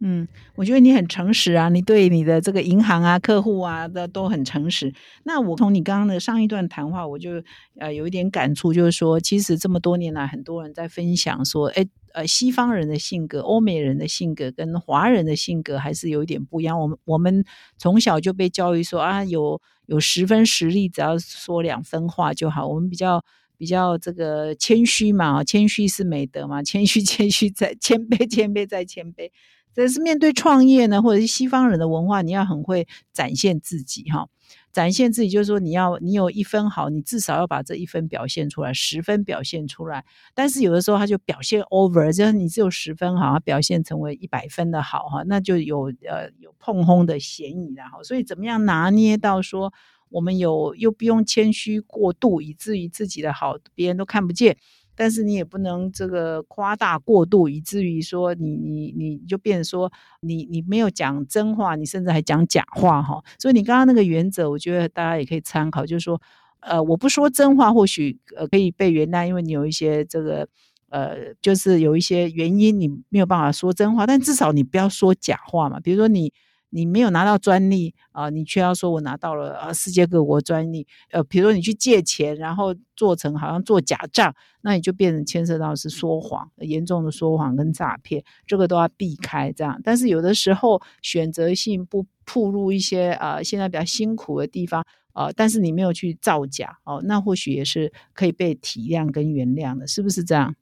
[0.00, 4.92] 嗯，我觉得你很诚实啊，你对你的这个银行啊、客户啊的都很诚实。
[5.22, 7.42] 那我从你刚刚的上一段谈话，我就
[7.78, 16.78] 呃有一点感触，就是说，其实这么多年来，很多人在分享说，哎，呃，西方人的性格、欧美人的性格跟华人的性格还是有一点不一样。
[16.78, 17.44] 我们我们
[17.78, 22.66] 从小就被教育说啊，有有十分实力，只要说两分话就好。
[22.66, 23.24] 我们比较。
[23.64, 29.30] 比较这个谦虚嘛，谦虚是美德嘛，谦虚谦虚再谦卑，谦卑再谦卑。
[29.74, 34.28] 但是面对创业呢，或者是西方人的文化，你要很会展现自己哈，
[34.70, 40.04] 展现自己就是说，你要你有一分好，你至少要把这一分表现出来，十分表现出来。
[40.34, 48.02] 但是有的时候他就表现 over，就是你只有十分好，他表现成为一百分的好哈，那就有呃有碰轰的嫌疑了哈。
[48.02, 49.72] 所以怎么样拿捏到说？
[50.10, 54.56] 我们有又不用谦虚过度，以至于自己的好别人都看不见，
[54.94, 59.90] 但是你也不能这个夸大过度，以至于说你你你就变成说
[60.20, 63.22] 你你没有讲真话，你甚至还讲假话哈。
[63.38, 66.20] 所以你刚刚那个原则，我觉得大家也可以参考，就是说，
[66.60, 68.18] 呃，我不说真话，或许
[68.50, 70.48] 可以被原谅，因为你有一些这个
[70.90, 76.32] 呃，就是有一些原因你没有办法说真话，但至少你不要说假话嘛，比如说你。
[76.74, 80.84] 你没有拿到专利啊，你却要说我拿到了啊世界各国专利。
[81.12, 89.80] 呃，比如说你去借钱，然后做成好像做假账，那你就变成牵涉到是说谎，严重的说谎跟诈骗，这个都要避开这样。
[89.84, 100.56] 但是有的时候选择性不铺入一些啊现在比较辛苦的地方啊，但是你没有去造假哦，那或许也是可以被体谅跟原谅的，是不是这样？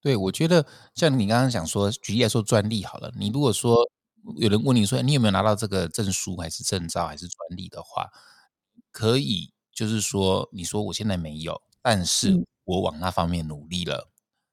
[0.00, 3.90] 对，我觉得像你刚刚讲说，举例来说专利好了，你如果说。
[4.36, 8.10] 有人问你说你有没有拿到这个证书，还是证照，还是专利的话，
[8.90, 14.10] 可以就是说你说我现在没有，但是我往那方面努力了。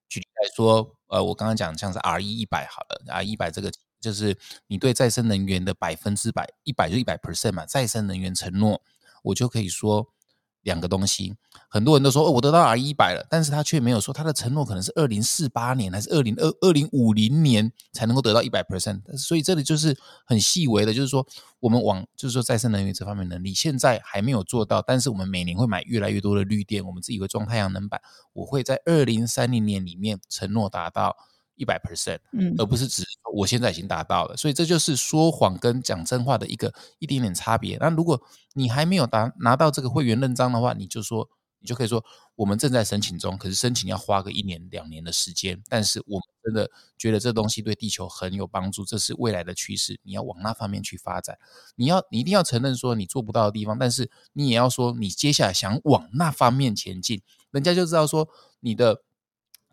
[0.08, 8.82] 举例来说，呃，我刚刚讲像是 R 一一百好了，R 一百这个就是你对再生能源的百分之百，一百就一百 percent 嘛，再生能源承诺，
[9.24, 10.14] 我就可以说。
[10.64, 11.34] 两个东西，
[11.70, 19.02] 很多人都说哦，我得到 R 一百了，但是他却没有说他的承诺可能是二零四八年还是二零二二零五零年才能够得到一百 percent。
[19.18, 21.26] 所以这里就是很细微的，就是说
[21.60, 28.02] 我们往就是说再生能源这方面能力现在还没有做到，但是我们每年会买越来越多的绿电，我们自己会装太阳能板，
[28.34, 31.16] 我会在二零三零年里面承诺达到。
[31.60, 33.04] 一百 percent，嗯，而不是指
[33.36, 37.78] 我现在已经达到了，所以这就是说谎跟讲真话的一个一点点差别。
[37.78, 38.20] 那如果
[38.54, 42.04] 你还没有达拿到这个会员认章的话，你就说你就可以说
[42.36, 45.62] 我们正在申请中，可是申请要花个一年两年的时间。
[45.68, 51.38] 但是我们真的觉得这东西对地球很有帮助，这是未来的趋势，你要往那方面去发展。
[51.76, 58.30] 你要你一定要承认说你做不到的地方，但是你也要说你接下来想往那方面前进，人家就知道说
[58.62, 59.04] 你的。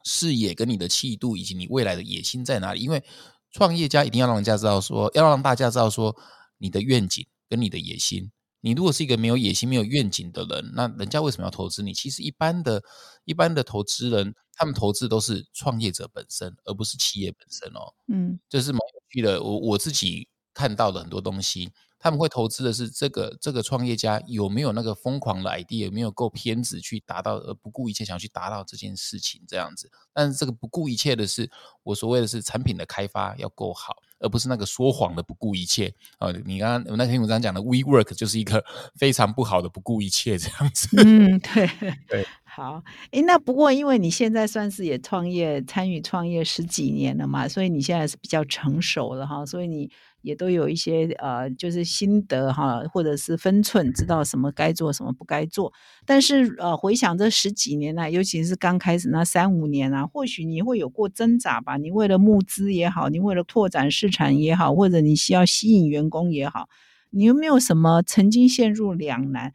[0.09, 2.81] 视野跟你的气度，以及你未来的野心在哪里？
[2.81, 3.03] 因为
[3.51, 6.17] 创业家一定要让人家知道，说要让大家知道说
[6.59, 8.31] 你的愿景跟你的野心。
[8.61, 11.93] 你如果是一个没有野心、没有愿景的人，那人家为什么要投资你？
[11.93, 12.81] 其实一般的、
[13.25, 17.93] 一般的投资人，他们投资都是创业者本身，而不是企业本身哦。
[18.07, 19.43] 嗯，这是蛮有趣的。
[19.43, 21.73] 我我自己看到的很多东西。
[21.99, 29.91] 他们会投资的是这个这个创业家有没有那个疯狂的 idea，有没有够偏执去达到，而不顾一切想去达到这件事情这样子。
[30.13, 31.51] 但是这个不顾一切的是，
[31.83, 36.31] 我所谓的是产品的开发要够好，而不是那个说谎的不顾一切啊。
[36.45, 40.89] 你刚刚那篇文章讲的 we work 就是一个 非常不好的不顾一切这样子。
[41.03, 41.67] 嗯，对
[42.09, 42.27] 对。
[42.45, 49.91] 好，诶，那不过因为你现在算是也创业参与创业十几年了嘛，所以你现在是比较成熟了哈，所以你。
[50.27, 55.73] 也都有一些呃，就是心得哈，或者是分寸，知道什么该做，什么不该做。
[56.05, 61.77] 但是呃，回想这十几年来，尤其是刚开始那三五年啊，或许你会有过挣扎吧。
[61.77, 66.69] 你为了募资也好，你为了拓展市场也好，或者你需要吸引员工也好，
[67.11, 69.53] 你有没有什么曾经陷入两难，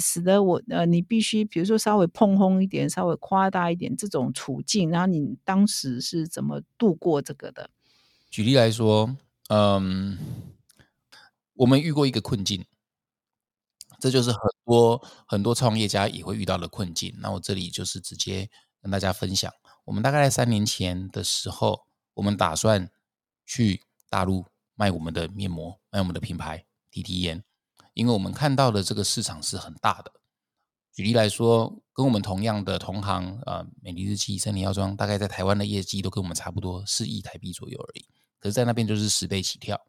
[0.00, 7.70] 使得我呃，你必须比如说稍微碰轰一点，稍微夸大一点这种处境，然后你当时是怎么度过这个的？
[8.28, 9.16] 举例来说。
[9.48, 10.16] 嗯，
[11.54, 12.64] 我们遇过一个困境，
[13.98, 17.14] 这就是很多很多创业家也会遇到的困境。
[17.18, 18.48] 那我这里就是直接
[18.80, 19.52] 跟大家分享。
[19.84, 22.90] 我们大概在三年前的时候，我们打算
[23.46, 27.42] 去大陆卖我们的面膜，卖我们的品牌 T T 烟，
[27.94, 30.12] 因为我们看到的这个市场是很大的。
[30.92, 38.04] 举例来说，跟我们同样的同行啊，美丽日记、森林药妆，大概在台湾的业绩都跟我们差不多，四亿台币左右而已。
[38.40, 39.80] 可是，在那边就是十倍起跳，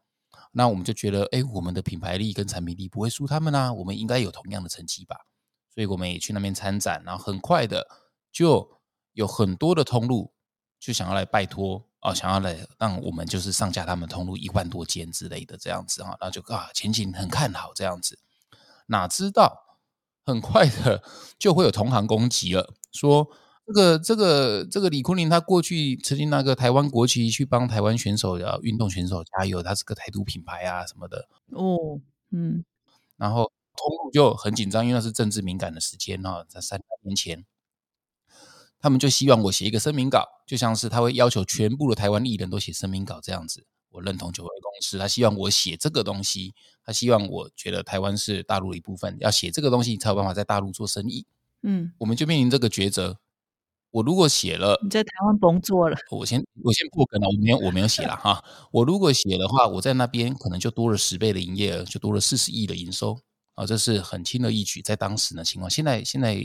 [0.52, 5.16] 那我们就觉得，哎，我们的品牌力跟产品力不会输他们啊，我们应该有同样的成绩吧？
[5.72, 7.86] 所以我们也去那边参展，然后很快的
[8.32, 8.80] 就
[9.12, 10.32] 有很多的通路
[10.78, 18.18] 就想要来拜托哦，想要来让我们就是上架他们通路一万多间之类的这样子哈，然后就啊前景很看好这样子，
[18.86, 19.78] 哪知道
[20.24, 21.02] 很快的
[21.38, 23.28] 就会有同行攻击了，说
[23.70, 32.64] 这个这个这个李坤林他过去曾经那个台湾国旗去帮台湾选手的运动选手加油，他是个台独品牌啊什么的哦，嗯，
[33.16, 37.44] 然后通路就很紧张，因为那是政治敏感的时间哈，在三年前。
[38.82, 43.66] 他们就希望我写一个声明稿，就像是他会要求全部的台湾艺人都写声明稿这样子。
[43.90, 51.26] 我认同九位公司，他希望我写这个东西，他希望我觉得台湾是大陆的一部分，要写这个东西才有办法在大陆做生意。
[51.62, 53.18] 嗯，我们就面临这个抉择。
[53.90, 55.96] 我如果写了，你在台湾甭做了。
[56.10, 58.42] 我先我先破梗了，我没有我没有写了哈。
[58.72, 63.18] 我如果写的话，我在那边可能就多了十倍的营业额，就多了四十亿的营收
[63.54, 65.70] 啊，这是很轻而易举，在当时的情况。
[65.70, 66.42] 现在现在。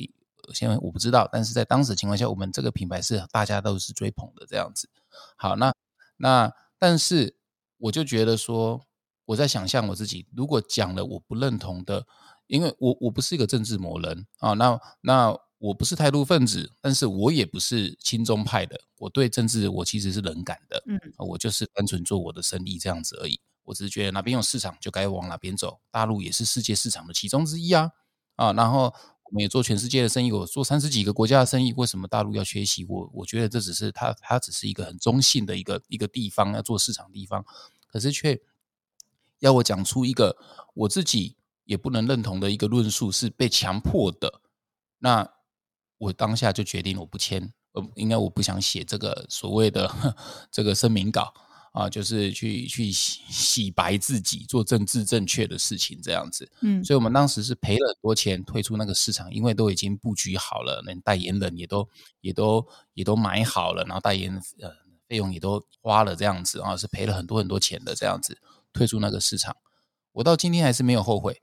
[0.54, 4.88] 现在我不知道，但是在当时的情况下，我们这个品牌是大家都是追捧的这样子。
[5.36, 5.74] 好，那
[6.18, 7.36] 那但是
[7.80, 8.86] 我就觉得说，
[9.26, 12.06] 我在想象我自己，如果讲了我不认同的，
[12.46, 15.36] 因为我我不是一个政治魔人啊，那那
[15.68, 23.40] 我不是台独分子，但是我也不是亲中派的，我对政治我其实是冷感的，嗯，我就是单纯做我的生意这样子而已。
[23.64, 27.92] 我只是觉得哪边有市场就该往哪边走，大陆也是世界市场的其中之一啊
[28.36, 28.94] 啊，然后。
[29.28, 32.86] 我们也做全世界的生意，我做三十几个国家的生意，为什么大陆要缺席？
[32.86, 37.44] 我我觉得这只是它，它只是一个很中性的一个一个地方要做市场地方，
[37.88, 38.40] 可是却
[39.40, 40.38] 要我讲出一个
[40.76, 44.42] 我自己也不能认同的一个论述，是被强迫的。
[45.00, 45.28] 那
[45.98, 49.90] 我当下就决定我不签，呃，应该我不想写这个所谓的
[50.52, 51.34] 这个声明稿。
[51.76, 56.50] 啊，就是去去洗洗白自己，做政治正确的事情，这样子。
[56.62, 61.86] 嗯，所以我们当时是赔了很多钱退出那个市场，因为都已经布局好了，连代言人也都
[62.22, 64.72] 也都也都买好了，然后代言呃
[65.10, 68.40] 费用也都花了，这样子啊，是赔了很多很多钱的，这样子
[68.72, 69.54] 退出那个市场。
[70.14, 71.42] 我到今天还是没有后悔。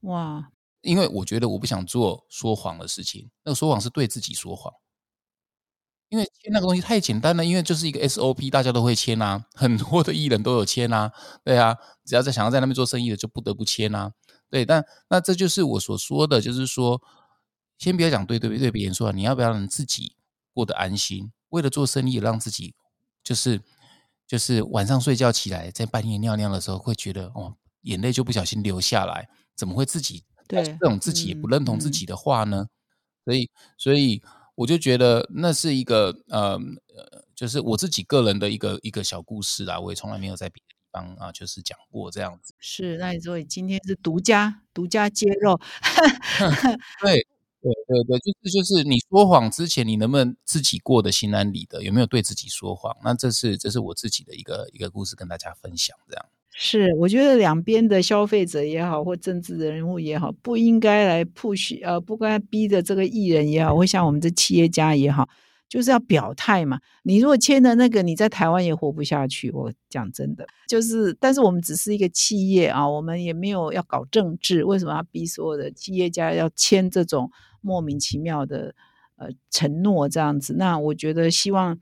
[0.00, 0.50] 哇，
[0.82, 4.72] 因为我觉得我不想做说谎的事情，那个说谎是对自己说谎。
[6.08, 11.12] 因为签那个东西太简单了，因为就是一个 SOP，大家都会签啊，很多的艺人都有签啊，
[11.44, 14.12] 对啊，只要在想要在那边做生意的，就不得不签啊，
[14.50, 17.00] 对，但那这就是我所说的，就是说，
[17.78, 20.16] 先不要讲对对对别人说，你要不要让自己
[20.52, 21.30] 过得安心？
[21.50, 22.74] 为了做生意，让自己
[23.22, 23.62] 就是
[24.26, 32.66] 就是晚上睡觉起来，在半夜尿尿的时候，会觉得哦，眼泪就不小心流下来，怎么会自己对这种自己也不认同自己的话呢？
[33.24, 34.22] 所以，所以。
[34.56, 36.50] 我就觉得那是一个呃
[36.94, 42.52] 呃，就是我自己个人的一个一个小故事啦，我也从来没有在别的地方啊，就是讲过这样子。
[42.58, 45.58] 是，那所以今天是独家独家揭露。
[47.00, 47.26] 对
[47.62, 51.82] 对对对，就是就是你说谎之前，你能不能自己过得心安理得？
[51.82, 52.94] 有没有对自己说谎？
[53.02, 56.26] 那这是这是我自己的一个一个故事，跟大家分享这样。
[56.62, 65.26] 是，我觉得两边的消费者也好，或政治人物也好，不应该来 push，呃，不该逼着这个艺人也好，或像我们这企业家也好，
[65.70, 66.78] 就是要表态嘛。
[67.04, 69.50] 你如果签了那个，你在台湾也活不下去。
[69.52, 77.30] 我讲真的，就是，但是我们只是一个企业啊，我们也没有要搞政治，为什么要逼所有的企业家要签这种
[77.62, 78.74] 莫名其妙的
[79.16, 80.56] 呃承诺这样子？
[80.58, 81.78] 那我觉得希望。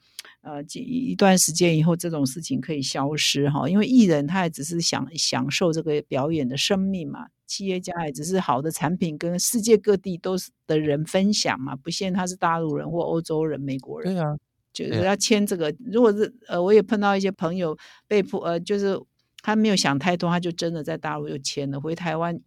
[0.48, 14.36] 呃，一一段时间以后，这种事情可以消失哈，因为艺人他也只是想享受这个表演的生命嘛，企业家也只是好的产品跟世界各地都是的人分享嘛，不限他是大陆人或欧洲人、美国人，对啊，
[14.72, 15.74] 就是要签这个。
[15.84, 18.98] 如果是呃，我也碰到一些朋友被迫呃，就是
[19.42, 22.40] 他没有想太多，他就真的在大陆又签了，回台湾。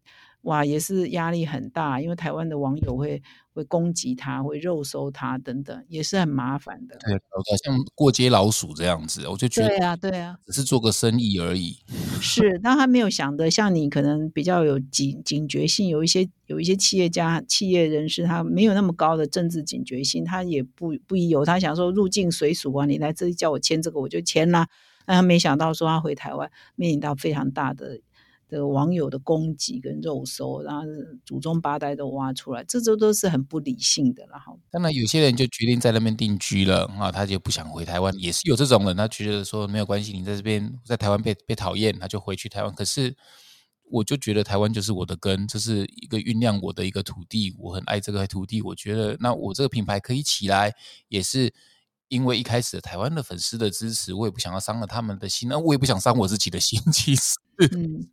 [0.43, 3.21] 哇，也是压力很大，因为台湾的网友会
[3.53, 6.97] 会攻击他，会肉搜他等等，也是很麻烦的。
[6.99, 11.77] 对，好像过街老鼠这样子，我就觉得对啊，对啊，只是做个生意而已。
[12.19, 24.67] 是，但他没有想的，像你可能比较有警警觉性，有一些有一些企业家、企业人士，他没有那么高的政治警觉性，他也不不一有，他想说入境随俗啊，你来这里叫我签这个，我就签啦。
[25.05, 27.99] 但他没想到说他回台湾面临到非常大的。
[28.51, 30.83] 的网友的攻击跟肉搜，然后
[31.25, 34.27] 祖宗八代都挖出来，这都都是很不理性的。
[34.29, 42.75] 然后，当然有些人就决定在那边定居了啊，他就不想回台湾，也是有这种人，他觉得说没有关系，你在这边在台湾被被讨厌，他就回去台湾。
[42.75, 43.15] 可是，
[43.89, 48.61] 我就觉得台湾就是我的根，这是一个酝酿我的一个土地，我很爱这块土地。
[48.61, 50.73] 我觉得那我这个品牌可以起来，
[51.07, 51.53] 也是。
[52.11, 56.77] 因为一开始台湾的粉丝的支持，我也不想要伤了他们的心，那我也不想伤我自己的心。
[56.91, 57.37] 其实，
[57.71, 58.05] 嗯，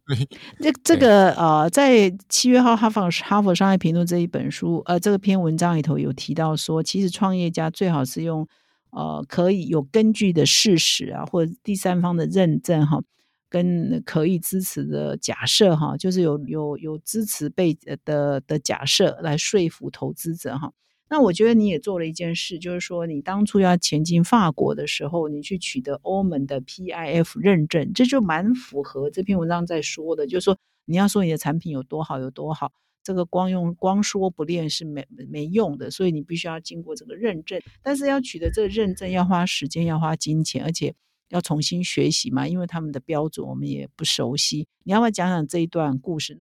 [0.60, 8.46] 这这个呃，在七月号《哈佛哈佛商业评论》这一本书，呃，这个篇文章里头有提到说，其实创业家最好是用
[8.90, 13.02] 呃可以有根据的事实啊，或者第三方的认证哈，
[13.48, 20.70] 跟可以支持的假设哈，就是有有有支持被的的假设来说服投资者哈。
[21.10, 37.58] 那我觉得你也做了一件事，就是说你当初要前进法国的时候，你去取得欧盟的 PIF 认证，这就蛮符合这篇文章在说的，就是说你要说你的产品有多好有多好，这个光用光说不练是没没用的，所以你必须要经过这个认证。
[37.82, 40.94] 但是要取得这个认证要花时间，要花金钱，而且
[41.30, 44.68] 要重新学习嘛，因为他们的标准我们也不熟悉。
[44.84, 46.38] 你要不要讲讲这一段故事？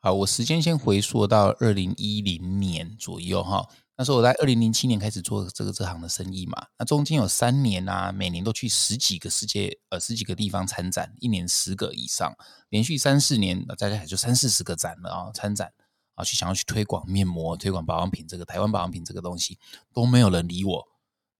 [0.00, 3.68] 好，我时间先回溯到二零一零年左右哈。
[4.00, 12.34] 那时候我在二零零七年开始做这个这行的生意嘛，那中间有三年啊，每年都去十几个世界呃十几个地方参展，一年十个以上，
[12.70, 15.70] 连续三四年，大概也就三四十个展了啊，参展
[16.14, 19.58] 啊，去想要去推广面膜、推广保养品这个台湾保养品这个东西，
[19.92, 20.88] 都没有人理我，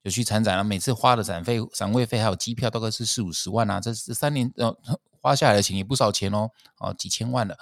[0.05, 4.77] 就去参展了，每次花的展费、展位费还有机票大概是四五十万啊，这这三年呃
[5.19, 7.57] 花下来的钱也不少钱哦，啊几千万了，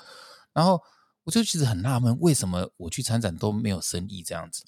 [0.52, 0.82] 然后
[1.22, 4.64] 我就其实很纳闷，为什么我去参展都没有生意这样子。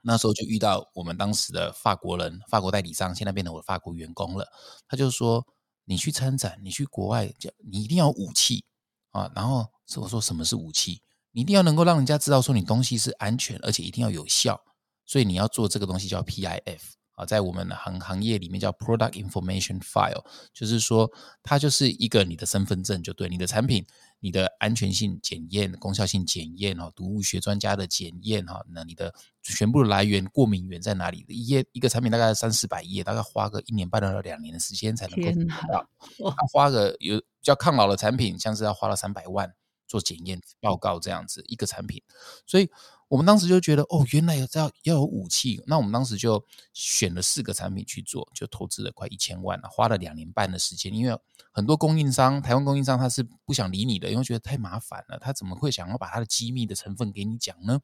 [0.00, 4.46] 那时候就遇到我们当时的法国人，法国代理商，现在变成我的法国员工了。
[4.86, 5.44] 他就说
[5.84, 7.32] ：“你去参展，你去国外，
[7.68, 8.64] 你一定要武器
[9.10, 11.02] 啊。”然后我说：“什么是武器？
[11.32, 14.60] 你一定要能够让人家知道说你东西是安全，而且一定要有效。
[15.04, 16.80] 所以你要做这个东西叫 PIF
[17.12, 20.24] 啊，在我们的行行业里面叫 Product Information File，
[20.54, 21.10] 就是说
[21.42, 23.84] 它就是一个你的身份证，就对你的产品。”
[24.20, 31.24] 你的安全性检验、功效性检验哈，毒物学专家的检验哈，那你的全部的来源、过敏源在哪里？
[31.28, 35.88] 一页一个产品大概三四百页，大概花个一年半到两年的时间才能够做到。
[36.30, 39.54] 他花个有比较抗老的产品，像是要花了三百万
[39.86, 42.02] 做检验报告这样子一个产品，
[42.46, 42.70] 所以。
[43.08, 46.44] 我们当时就觉得，哦，原来要要要有武器，那我们当时就
[46.74, 50.92] 选了四个产品去做，就投资了快一千万了，花了两年半的时间。
[50.94, 51.18] 因为
[51.50, 57.80] 很多供应商，台湾供应商他是不想理你的，因为觉得太麻烦了，他怎么会想要把他的机密的成分给你讲呢？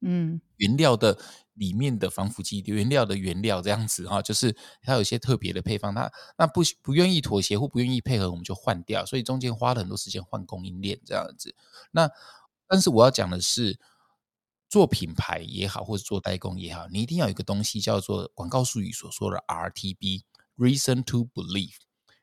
[0.00, 1.16] 嗯，原料的
[1.54, 11.54] 里面的防腐剂，原料的原料这样子哈，就是它有一些特别的配方，他那不不愿意妥协或不愿意配合，我们就换掉，所以中间花了很多时间换供应链这样子。
[11.92, 12.10] 那
[12.66, 13.78] 但是我要讲的是。
[14.74, 21.76] 做品牌也好，或者做代工也好，你一定要有一个东西叫做广告术语所说的 RTB（Reason to Believe）。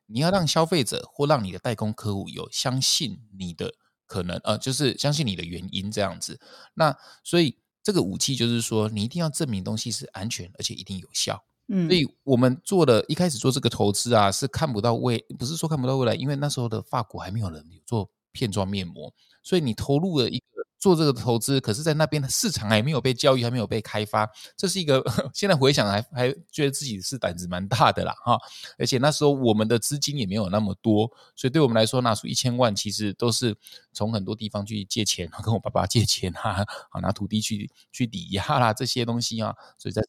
[0.05, 3.73] 你要让消费者或让你的代工客户有相信你的
[4.05, 6.41] 可能，呃，就是相信你的原因这样子。
[6.73, 6.93] 那
[7.23, 11.45] 所以这个武器就是说，你一定要证明东西是安全而且一定有效。
[11.69, 20.50] 嗯，所以我们做的一开始做这个投资啊，是看不到未，不是说看不到未来，因为那时候的法国还没有人有做片状面膜，所以你投入了一个。
[20.81, 24.27] 做这个投资，可是，在那边的市场还没有被教育，还没有被开发，
[24.57, 25.01] 这是一个
[25.31, 28.35] 现在回想还还觉得自己是胆子蛮大的啦哈。
[28.79, 33.55] 而且那时候我们的资金也没有那么多，所以对我们来说拿出一千万，其实都是
[33.93, 40.01] 从很多地方去借钱， 跟我爸爸借钱啊，啊拿土地去去抵押啦这些东西啊，所以在。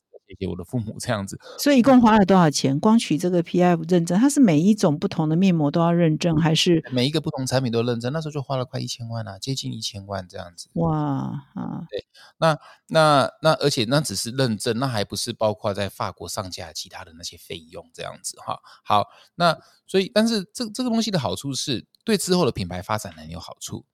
[0.42, 2.80] 给我的父母这样子，所以一共花了多少钱？
[2.80, 8.12] 光取这个 PF 认证，它是每一种不同的面膜都要认证，还是每一个不同产品都认证？
[8.12, 10.68] 那时候就花了快一千万啊，接近一千万这样子。
[10.74, 11.86] 哇啊！
[11.88, 12.04] 对，
[12.38, 18.58] 那那那，而且那只是认证，那还不是包括在法国上架其他的那些费用这样子哈。
[18.82, 23.84] 好，那所以，但是这这个东西的好处是对之后的品牌发展很有好处。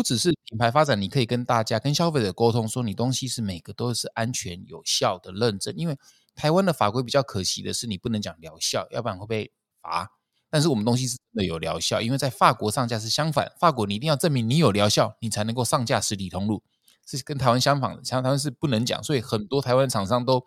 [0.00, 5.74] 不只是品牌发展，你可以跟大家、跟消费者沟通，说你东西是每个都是安全有效的认证。
[5.76, 5.98] 因为
[6.34, 10.08] 台湾的法规比较可惜的是，你不能讲疗效，要不然会被罚。
[10.48, 16.62] 但是我们东西是真的有疗效，因为在法国上架是相反，法国你一定要证明你有疗效，你才能够上架实体通路，
[17.06, 18.02] 是跟台湾相反的。
[18.02, 20.42] 像台湾是不能讲，所以很多台湾厂商都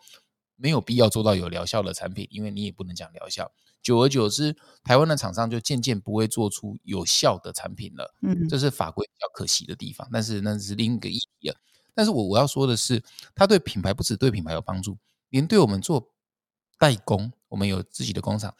[0.56, 3.52] 没有必要做到有疗效的产品，因为你也不能讲疗效。
[3.82, 8.14] 久而久之，台湾的厂商就渐渐不会做出有效的产品了。
[8.22, 10.08] 嗯，这是法规比较可惜的地方。
[10.12, 11.56] 但是那是另一个议题了。
[11.94, 13.04] 但是我我要说的是，
[13.36, 14.98] 它对品牌不止对品牌有帮助，
[15.30, 16.10] 连对我们做
[16.80, 18.56] 代工，我们有自己的工厂，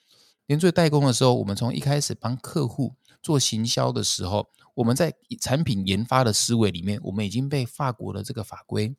[0.46, 8.94] 连做代工的时候，我们从一开始帮客户做行销的时候，我们在产品研发的思维里面，我们已经被法国的这个法规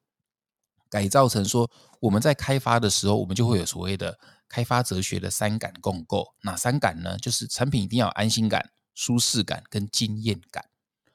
[0.94, 1.68] 改造成说，
[1.98, 4.16] 我们在开发的时候，我们就会有所谓的。
[4.46, 7.18] 开发哲学的三感共构，哪三感呢？
[7.18, 10.64] 就是产品一定要有安心感、舒适感跟经验感，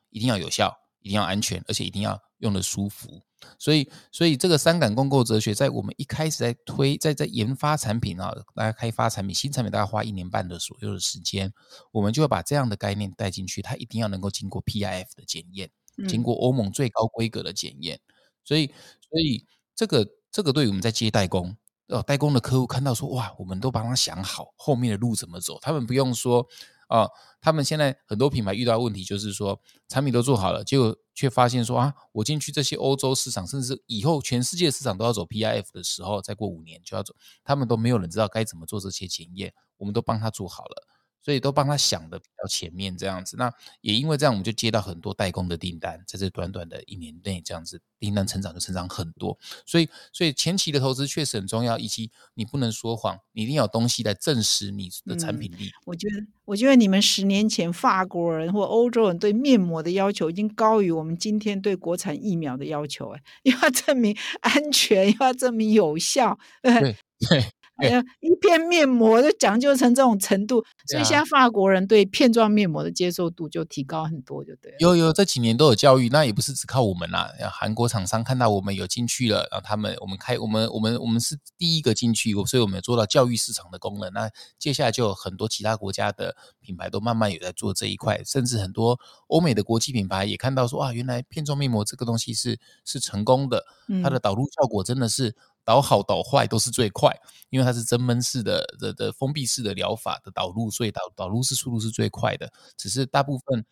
[0.09, 3.23] 一定要有效，一定要安全，而且一定要用的舒服。
[3.57, 11.53] 所以，所以这个三感共构哲学，在我们一开始在推，在在研发产品啊，大家开发产品，新产品大概花一年半的左右的时间，
[11.91, 13.61] 我们就会把这样的概念带进去。
[13.61, 15.69] 它一定要能够经过 PIF 的检验，
[16.09, 18.01] 经过欧盟最高规格的检验。
[18.43, 18.67] 所以，
[19.09, 19.45] 所以
[19.79, 21.55] 这个这个对于我们在接代工。
[21.87, 26.45] 哦，代工的客户看到说，哇，我们都帮他想好后面的路怎么走，他们不用说，
[26.89, 27.09] 哦，
[27.39, 29.57] 他们现在很多品牌遇到问题就是说，
[29.87, 37.15] 产品都做好了，结果却发现说啊，我进去这些欧洲市场，甚至以后全世界市场都要走 PIF 的时候，再过五年就要走，
[37.45, 40.88] 他们都没有人知道该怎么做这些检验，我们都帮他做好了。
[41.21, 43.51] 所以都帮他想的比较前面这样子，那
[43.81, 49.37] 也因为这样，我们就接到很多代工的订单，在这短短的一年内，这样子订单成长就成长很多。
[49.65, 55.69] 所以，所以前期的投资确实很重要，以及你不能说谎，你一定要有东西来证实你的产品力。
[55.85, 63.09] 我觉得，我觉得你们十年前法国人或欧洲人对面膜的要求，已经高于我们今天对国产疫苗的要求。
[63.09, 66.39] 哎， 要证明安全，要证明有效。
[66.61, 66.95] 对
[67.29, 67.39] 对。
[67.41, 67.51] 哎
[67.87, 74.77] 呀， 一片面膜就讲究成这种程度，所以现在法国人对片状面膜的接受度就提高很多，就对了。
[74.79, 77.31] 有有这几年都有教育，那也不是只靠我们啦。
[77.51, 84.11] 韩国厂商看到我们有进去了，然后他们我们开我们我们我们是第一个进去，所以我们有做到教育市场的功能。
[84.11, 93.63] 那接下来就有很多其他国家的品牌都慢慢有在做这一块，甚至很多欧美的国际品牌也看到说，哇，原来片状面膜这个东西是是成功的，
[94.03, 95.35] 它的导入效果真的是。
[95.69, 97.15] 导好导坏都是最快，
[97.51, 102.51] 因为它是增闷式的的的封闭式的疗法的导入，所以导导入是速度是最快的。
[102.75, 103.63] 只是大部分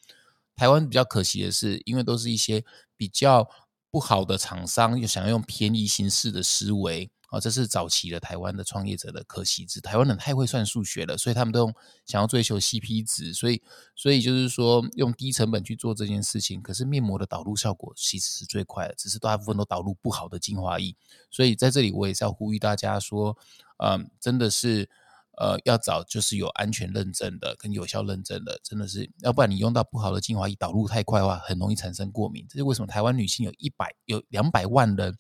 [0.56, 2.64] 台湾比较可惜的是，因为都是一些
[2.96, 3.50] 比较
[3.90, 7.10] 不好的厂商，又想要用便宜形式的思维。
[7.30, 9.82] 哦，这是早期的台湾的创业者的可惜之。
[9.82, 11.74] 台湾人太会算数学了，所以他们都用
[12.06, 13.62] 想要追求 CP 值，所以
[13.98, 16.62] 所以就是说用低成本去做这件事情。
[16.62, 20.96] 可是面膜的导入效果其实是最快的，只是大部分都导入不好的精华液。
[21.30, 23.38] 所以在这里我也是要呼吁大家说，
[23.84, 24.90] 嗯，真的是
[25.38, 32.46] 呃要找就是有安全认证的跟有效认证的，真的是要不然你用到不好的精华液导入太快的话，很容易产生过敏。
[32.48, 35.18] 这是为什么台湾女性有一百有两百万人。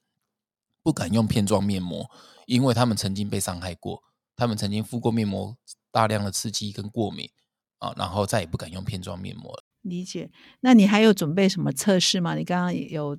[0.88, 2.10] 不敢用片状面膜，
[2.46, 4.02] 因为他们曾经被伤害过，
[4.38, 5.58] 他们曾经敷过面膜，
[5.92, 7.30] 大量的刺激跟过敏
[7.80, 9.66] 啊，然后再也不敢用片状面膜了。
[9.82, 10.32] 理解？
[10.62, 12.36] 那你还有准备什么测试吗？
[12.36, 13.18] 你刚刚有，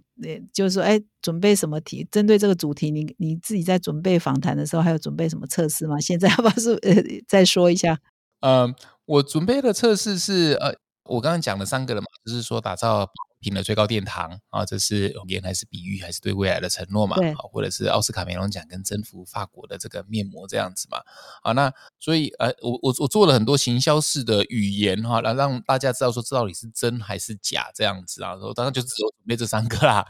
[0.50, 2.08] 就是说，哎，准备什么题？
[2.10, 6.00] 针对这个主题，你你自己在准备访谈的时候，还有准备什么测试吗？
[6.00, 6.94] 现在要不要是呃
[7.28, 7.98] 再说一下？
[8.40, 13.06] 呃，我准备的测试是呃，我刚刚讲了三个了嘛，就是说打造。
[13.40, 17.16] 品的最高殿堂啊，这是言还是比喻，还是对未来的承诺嘛？
[17.16, 20.98] 对，或者是奥斯卡美容奖跟征服法国的这个面膜这样子嘛？
[21.42, 28.30] 啊，那所以呃，我我我做了很多行销式的语言哈，来让大家知道说这到底是真还是假这样子啊。
[28.30, 30.04] 然后当然就只有准备这三个啦，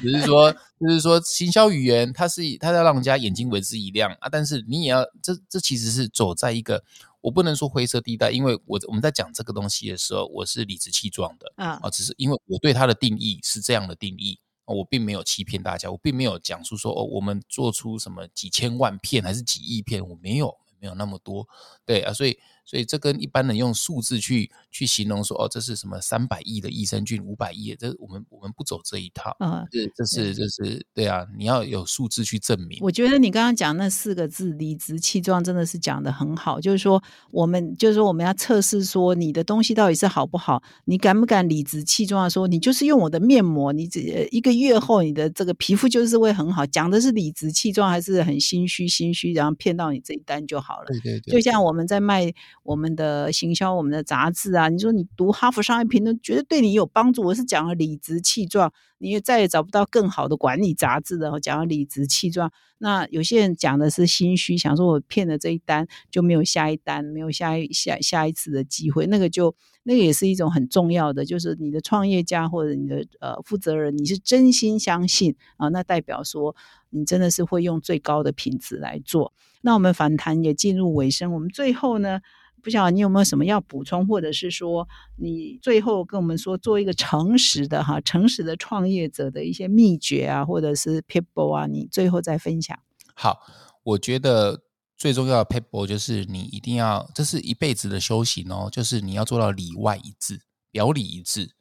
[0.00, 6.82] 只是说 就是说行销语言，它是它要让人家眼睛为之一亮啊，但是你也要这这其实是走在一个。
[7.26, 21.48] 我不能说灰色地带，因为我我们在讲这个东西的时候，我是理直气壮的啊哦，只是因为我对它的定义是这样的定义，我并没有欺骗大家，我并没有讲述说哦，我们做出什么几千万片还是几亿片，我没有没有那么多，
[21.84, 22.38] 对啊，所以。
[22.66, 29.36] 所以这跟一般人用数字去去形容说哦，这是什么三百亿的益生菌，五百亿，这我们我们不走这一套。
[29.38, 32.78] 嗯，是这是这是对啊，你要有数字去证明。
[32.80, 36.60] 我觉得你刚刚讲那四个字理直气壮，真的是讲的很好。
[36.60, 37.00] 就是说，
[37.30, 46.66] 我们就是说我们要测试说你的东西到底是好不好，你敢不敢理直气壮的说你就是用我的面膜，你这一个月后你的这个皮肤就是会很好。
[46.66, 50.86] 讲的是理直气壮，还是很心虚心虚，然后骗到你这一单就好了。
[50.88, 52.34] 对对对，就像我们在卖。
[52.66, 57.22] 我们的行销，我们的杂志啊，你说你读《哈佛商业评论》，觉得对你有帮助。
[57.22, 61.38] 我是讲了理直气壮，你也再也找不到更好的管理杂志的。
[61.40, 69.06] 讲了理直气壮，那有些人讲的是心虚，想说我骗了这一单就没有下一单，没有下一下下一次的机会。
[69.06, 69.54] 那个就
[69.84, 76.56] 那个也是一种很重要的，就是你的创业家或者你的呃负责人，你是真心相信啊，那代表说
[76.90, 79.32] 你真的是会用最高的品质来做。
[79.62, 82.20] 那我们反弹也进入尾声，我们最后呢？
[82.66, 92.76] 不晓得你有没有什么要补充，或者是说你最后跟我们说做一个诚实的哈，诚实的创业者的一些秘诀啊，或者是 people 啊，你最后再分享。
[93.14, 93.38] 好，
[93.84, 94.64] 我觉得
[94.98, 100.40] 最重要的 people 就是你一定要，这是一辈子的修行哦，就是你要做到里外一致，
[100.72, 101.52] 表里一致，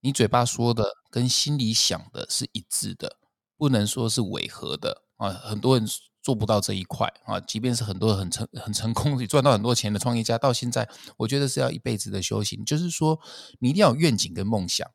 [0.00, 3.18] 你嘴巴说的跟心里想的是一致的，
[3.58, 5.86] 不能说是违和的啊，很多人。
[6.26, 7.38] 做不到这一块啊！
[7.38, 12.64] 即便是很多很成很成功、赚到很多钱的创业家，到现在，我觉得是要一辈子的修行。
[12.64, 13.20] 就是说，
[13.60, 14.90] 你一定要有愿景跟梦想，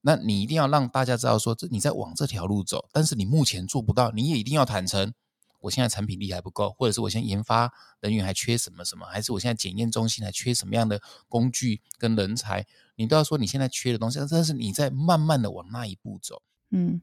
[0.00, 2.88] 那你一定要让大家知道说，这你在往这条路走。
[2.92, 5.12] 但是你目前做不到，你也一定要坦诚，
[5.60, 7.70] 我现在产品力还不够，或者是我现在研发
[8.00, 12.66] 人员还缺什么什么，还是我现在检验中心还缺什么样的工具跟人才，
[12.96, 14.18] 你都要说你现在缺的东西。
[14.30, 17.02] 但是你在慢慢的往那一步走，嗯。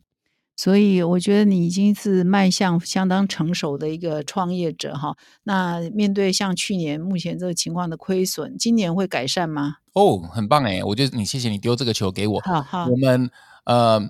[0.57, 5.15] 所以我觉得你已经是迈向相当成熟的一个创业者哈。
[5.43, 9.77] 那面对像去年目前这个情况的亏损，今年会改善吗？
[9.93, 10.83] 哦，很棒哎！
[10.83, 12.39] 我觉得你谢谢你丢这个球给我。
[12.41, 13.29] 好好，我们
[13.65, 14.01] 呃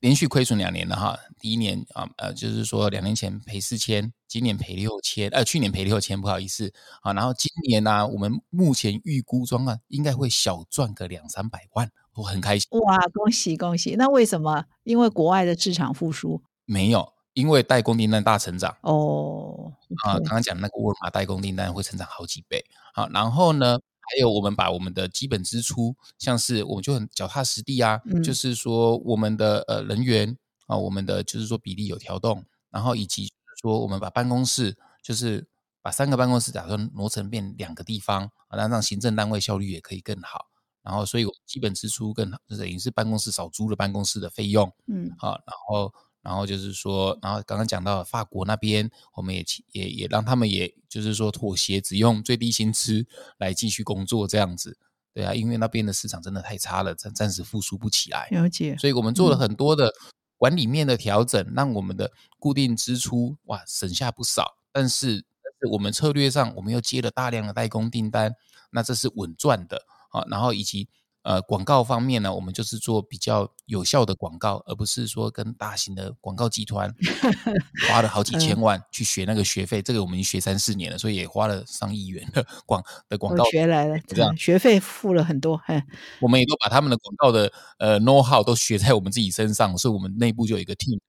[0.00, 1.18] 连续亏损两年了哈。
[1.38, 7.12] 第一年啊呃就是说两年前赔四千，今年赔六千，呃去年赔六千，不好意思啊。
[7.12, 12.66] 然后今年呢，我们目前预估中啊应该会小赚个两三百万，我很开心。
[12.80, 13.94] 哇，恭喜恭喜！
[13.96, 14.64] 那为什么？
[14.82, 16.42] 因为国外的市场复苏？
[16.64, 18.76] 没有，因为代工订单大成长。
[18.82, 19.72] 哦，
[20.04, 22.64] 啊，刚刚讲那个沃尔玛代工订单会成长好几倍。
[22.92, 23.78] 好，然后呢？
[24.10, 30.34] 还有，我们把我们的基本支出，像是我们就很脚踏实地啊，就是说我们的呃人员
[30.66, 35.46] 啊，我们的就是说比例有调动，然后以及说我们把办公室，就是
[35.82, 40.46] 把三个办公室打算挪成变两个地方啊，那让行政单位效率也可以更好。
[40.88, 45.92] 然后，所以基本支出更，等于是办公室少租了办公室的费用，嗯，好，然后。
[46.20, 53.06] 然后就是说，然后刚刚讲到法国那边，我们也也也让他们也就是说妥协，只用最低薪资
[53.38, 54.76] 来继续工作这样子，
[55.14, 58.28] 对啊，因为那边的市场真的太差了，暂暂时复苏不起来。
[58.30, 58.76] 了解。
[58.76, 59.90] 所以我们做了很多的
[60.36, 64.58] 管理面的调整，让我们的固定支出哇省下不少。
[64.70, 68.34] 但是但是我们策略上，我们又接了大量的代工订单，
[68.70, 70.24] 那这是稳赚的啊。
[70.30, 70.88] 然后以及。
[71.22, 76.90] 呃，广告方面呢，我们就是做比较有效的广告，而不是说跟大型的广告集团
[77.90, 79.82] 花了好几千万去学那个学费。
[79.82, 85.60] 这个我们已经学三四年了，所以也花了上亿元的广的广告学来了，这样学费付了很多。
[85.66, 85.84] 哎，
[86.22, 91.07] 我们也都把他们的广告的呃 know how 都学在我们自己身上，所以我们内部就有一个 team 做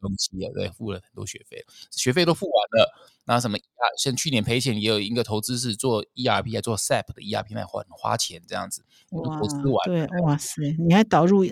[0.00, 2.92] 东西了，对，付了很多学费，学费都付完了。
[3.26, 3.84] 那什么啊？
[3.98, 9.86] 像去年赔钱也有一个投资是做 ERP 还做 SAP 的 ERP 那花花钱这样子，都投资完。
[9.86, 11.46] 对，哇塞，你还导入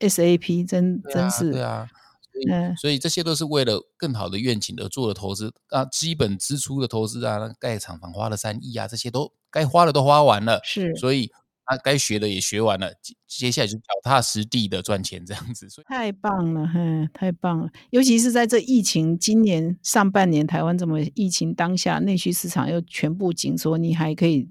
[0.00, 1.88] SAP，真真是对啊。
[2.32, 5.84] 所以，所以这些都是为了更好的愿景而做的投资啊。
[5.84, 10.60] 基本支出的投资啊，盖厂房花了三亿啊，这些都该花的都花完了。
[10.64, 11.30] 是，所以。
[11.66, 17.70] 他该学的也学完了，接接下来就脚踏实地的赚钱这样子，所以太棒了，嘿，太棒了！
[17.90, 24.48] 尤其是在这疫情今年上半年，台湾这么疫情当下，内需市场又全部紧缩，你还可以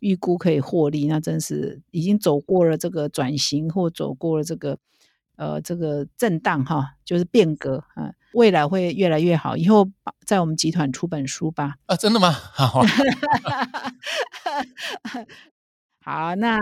[0.00, 4.78] 预估可以获利，那真是已经走过了这个转型，或走过了这个
[5.36, 9.56] 呃这个震荡哈，就是变革啊，未来会越来越好。
[9.56, 9.88] 以后
[10.24, 11.74] 在我们集团出本书吧？
[11.86, 12.30] 啊，真的吗？
[12.32, 12.82] 好。
[16.08, 16.56] 好，那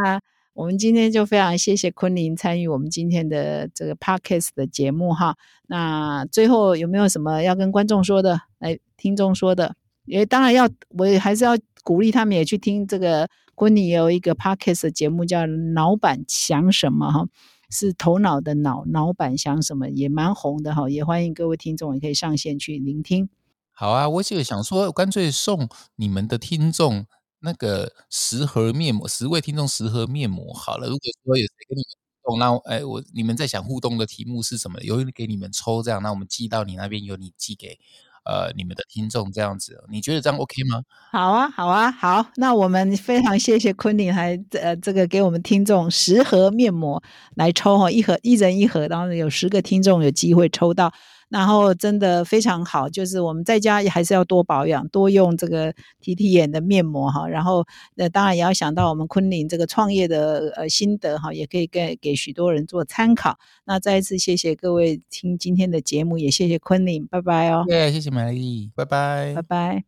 [0.55, 5.37] 我们今天就非常谢谢昆凌参与我们今天的这个 podcast 的节目哈。
[5.67, 8.41] 那最后有没有什么要跟观众说的？
[8.59, 9.77] 来，听众说的，
[10.07, 10.67] 也当然要，
[10.97, 15.41] 我也还是要鼓励他们也去听这个昆凌有一个 podcast 的节目叫
[15.75, 17.27] 《老板想什么》哈，
[17.69, 23.29] 是头脑的脑，脑板想什么也蛮红的哈，也欢迎各位听众也可以上线去聆听。
[23.73, 27.05] 好啊，我就想说，干脆送你们的听众。
[27.45, 30.89] 那个十盒面膜，十位听众十盒面膜好了。
[30.89, 31.87] 如果说有谁跟你们
[32.23, 34.81] 互动，那哎，我你们在想互动的题目是什么？
[34.81, 37.79] 由给你们抽这样，那我们寄到你那边，由你寄给
[38.25, 40.83] 呃你们的听众这样子，你觉得这样 OK 吗？
[41.13, 42.27] 好啊，好啊，好。
[42.37, 47.03] 那我们非常谢谢昆凌，还呃这个给我们听众十盒面膜
[47.37, 50.91] 来抽哈，一盒一人一盒，然后有十个听众有机会抽到。
[51.35, 57.27] 然后真的非常好，就是我们在家也还是要多保养，多用这个提提眼的面膜哈。
[57.27, 57.67] 然后
[57.97, 63.37] 那当然也要想到我们昆凌这个创业的呃心得哈，也可以给给许多人做参考。
[63.65, 67.65] 那再一次谢谢各位听今天的节目，也谢谢昆凌，拜拜哦。
[67.67, 69.85] 对，谢谢美丽，拜拜，拜拜。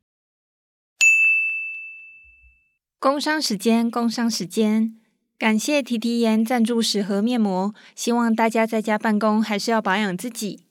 [2.99, 4.97] 工商时间，工商时间，
[5.39, 10.66] 感谢提提颜赞助十盒面膜，希望大家在家办公还是要保养自己。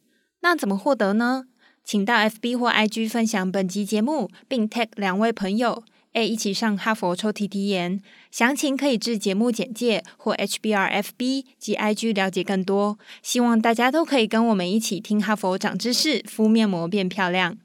[0.46, 1.46] 那怎么获得呢？
[1.84, 5.84] 请到 FB 或 IG 分享本集节目，并 tag 两位朋友
[6.14, 8.00] ，A 一起上哈佛抽题题研。
[8.30, 13.00] 详情可以至节目简介或 HBR FB 及 IG 了解更多。
[13.24, 17.58] 希望大家都可以跟我们一起听哈佛长知识，敷面膜变漂亮。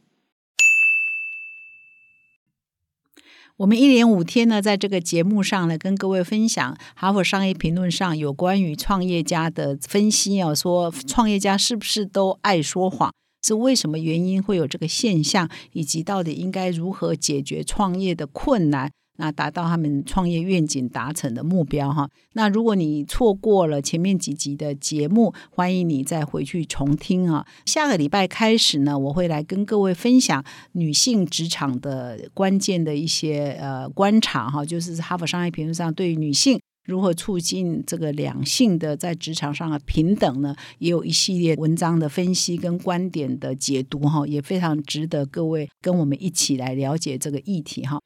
[3.61, 13.13] 我们一连五天呢，在这个节目上呢，跟各位分享《哈佛商业评论》上有关于创业家的分析哦，说创业家是不是都爱说谎？
[13.47, 15.47] 是为什么原因会有这个现象？
[15.73, 18.91] 以及到底应该如何解决创业的困难？
[19.21, 22.09] 那达到他们创业愿景达成的目标哈。
[22.33, 27.47] 那如果你错过了前面几集的节目，欢迎你再回去重听啊。
[27.67, 30.43] 下个礼拜开始呢，我会来跟各位分享
[30.73, 36.59] 女性职场的关键的一些呃观察哈，就是哈佛商业评论上对于女性。
[36.87, 40.57] 如何促进这个两性的在职场上的平等呢？
[40.79, 48.01] 也有一系列文章的分析跟观点的解读哈，也非常值得各位跟我们一起来了解这个议题哈。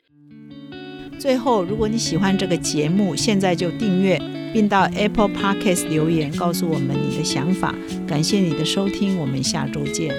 [1.19, 4.21] 最后，如果你喜欢这个节目，现在就订阅，
[4.53, 7.75] 并到 Apple Podcast 留言告诉我们你的想法。
[8.07, 10.15] 感谢你的收听，我们下周见。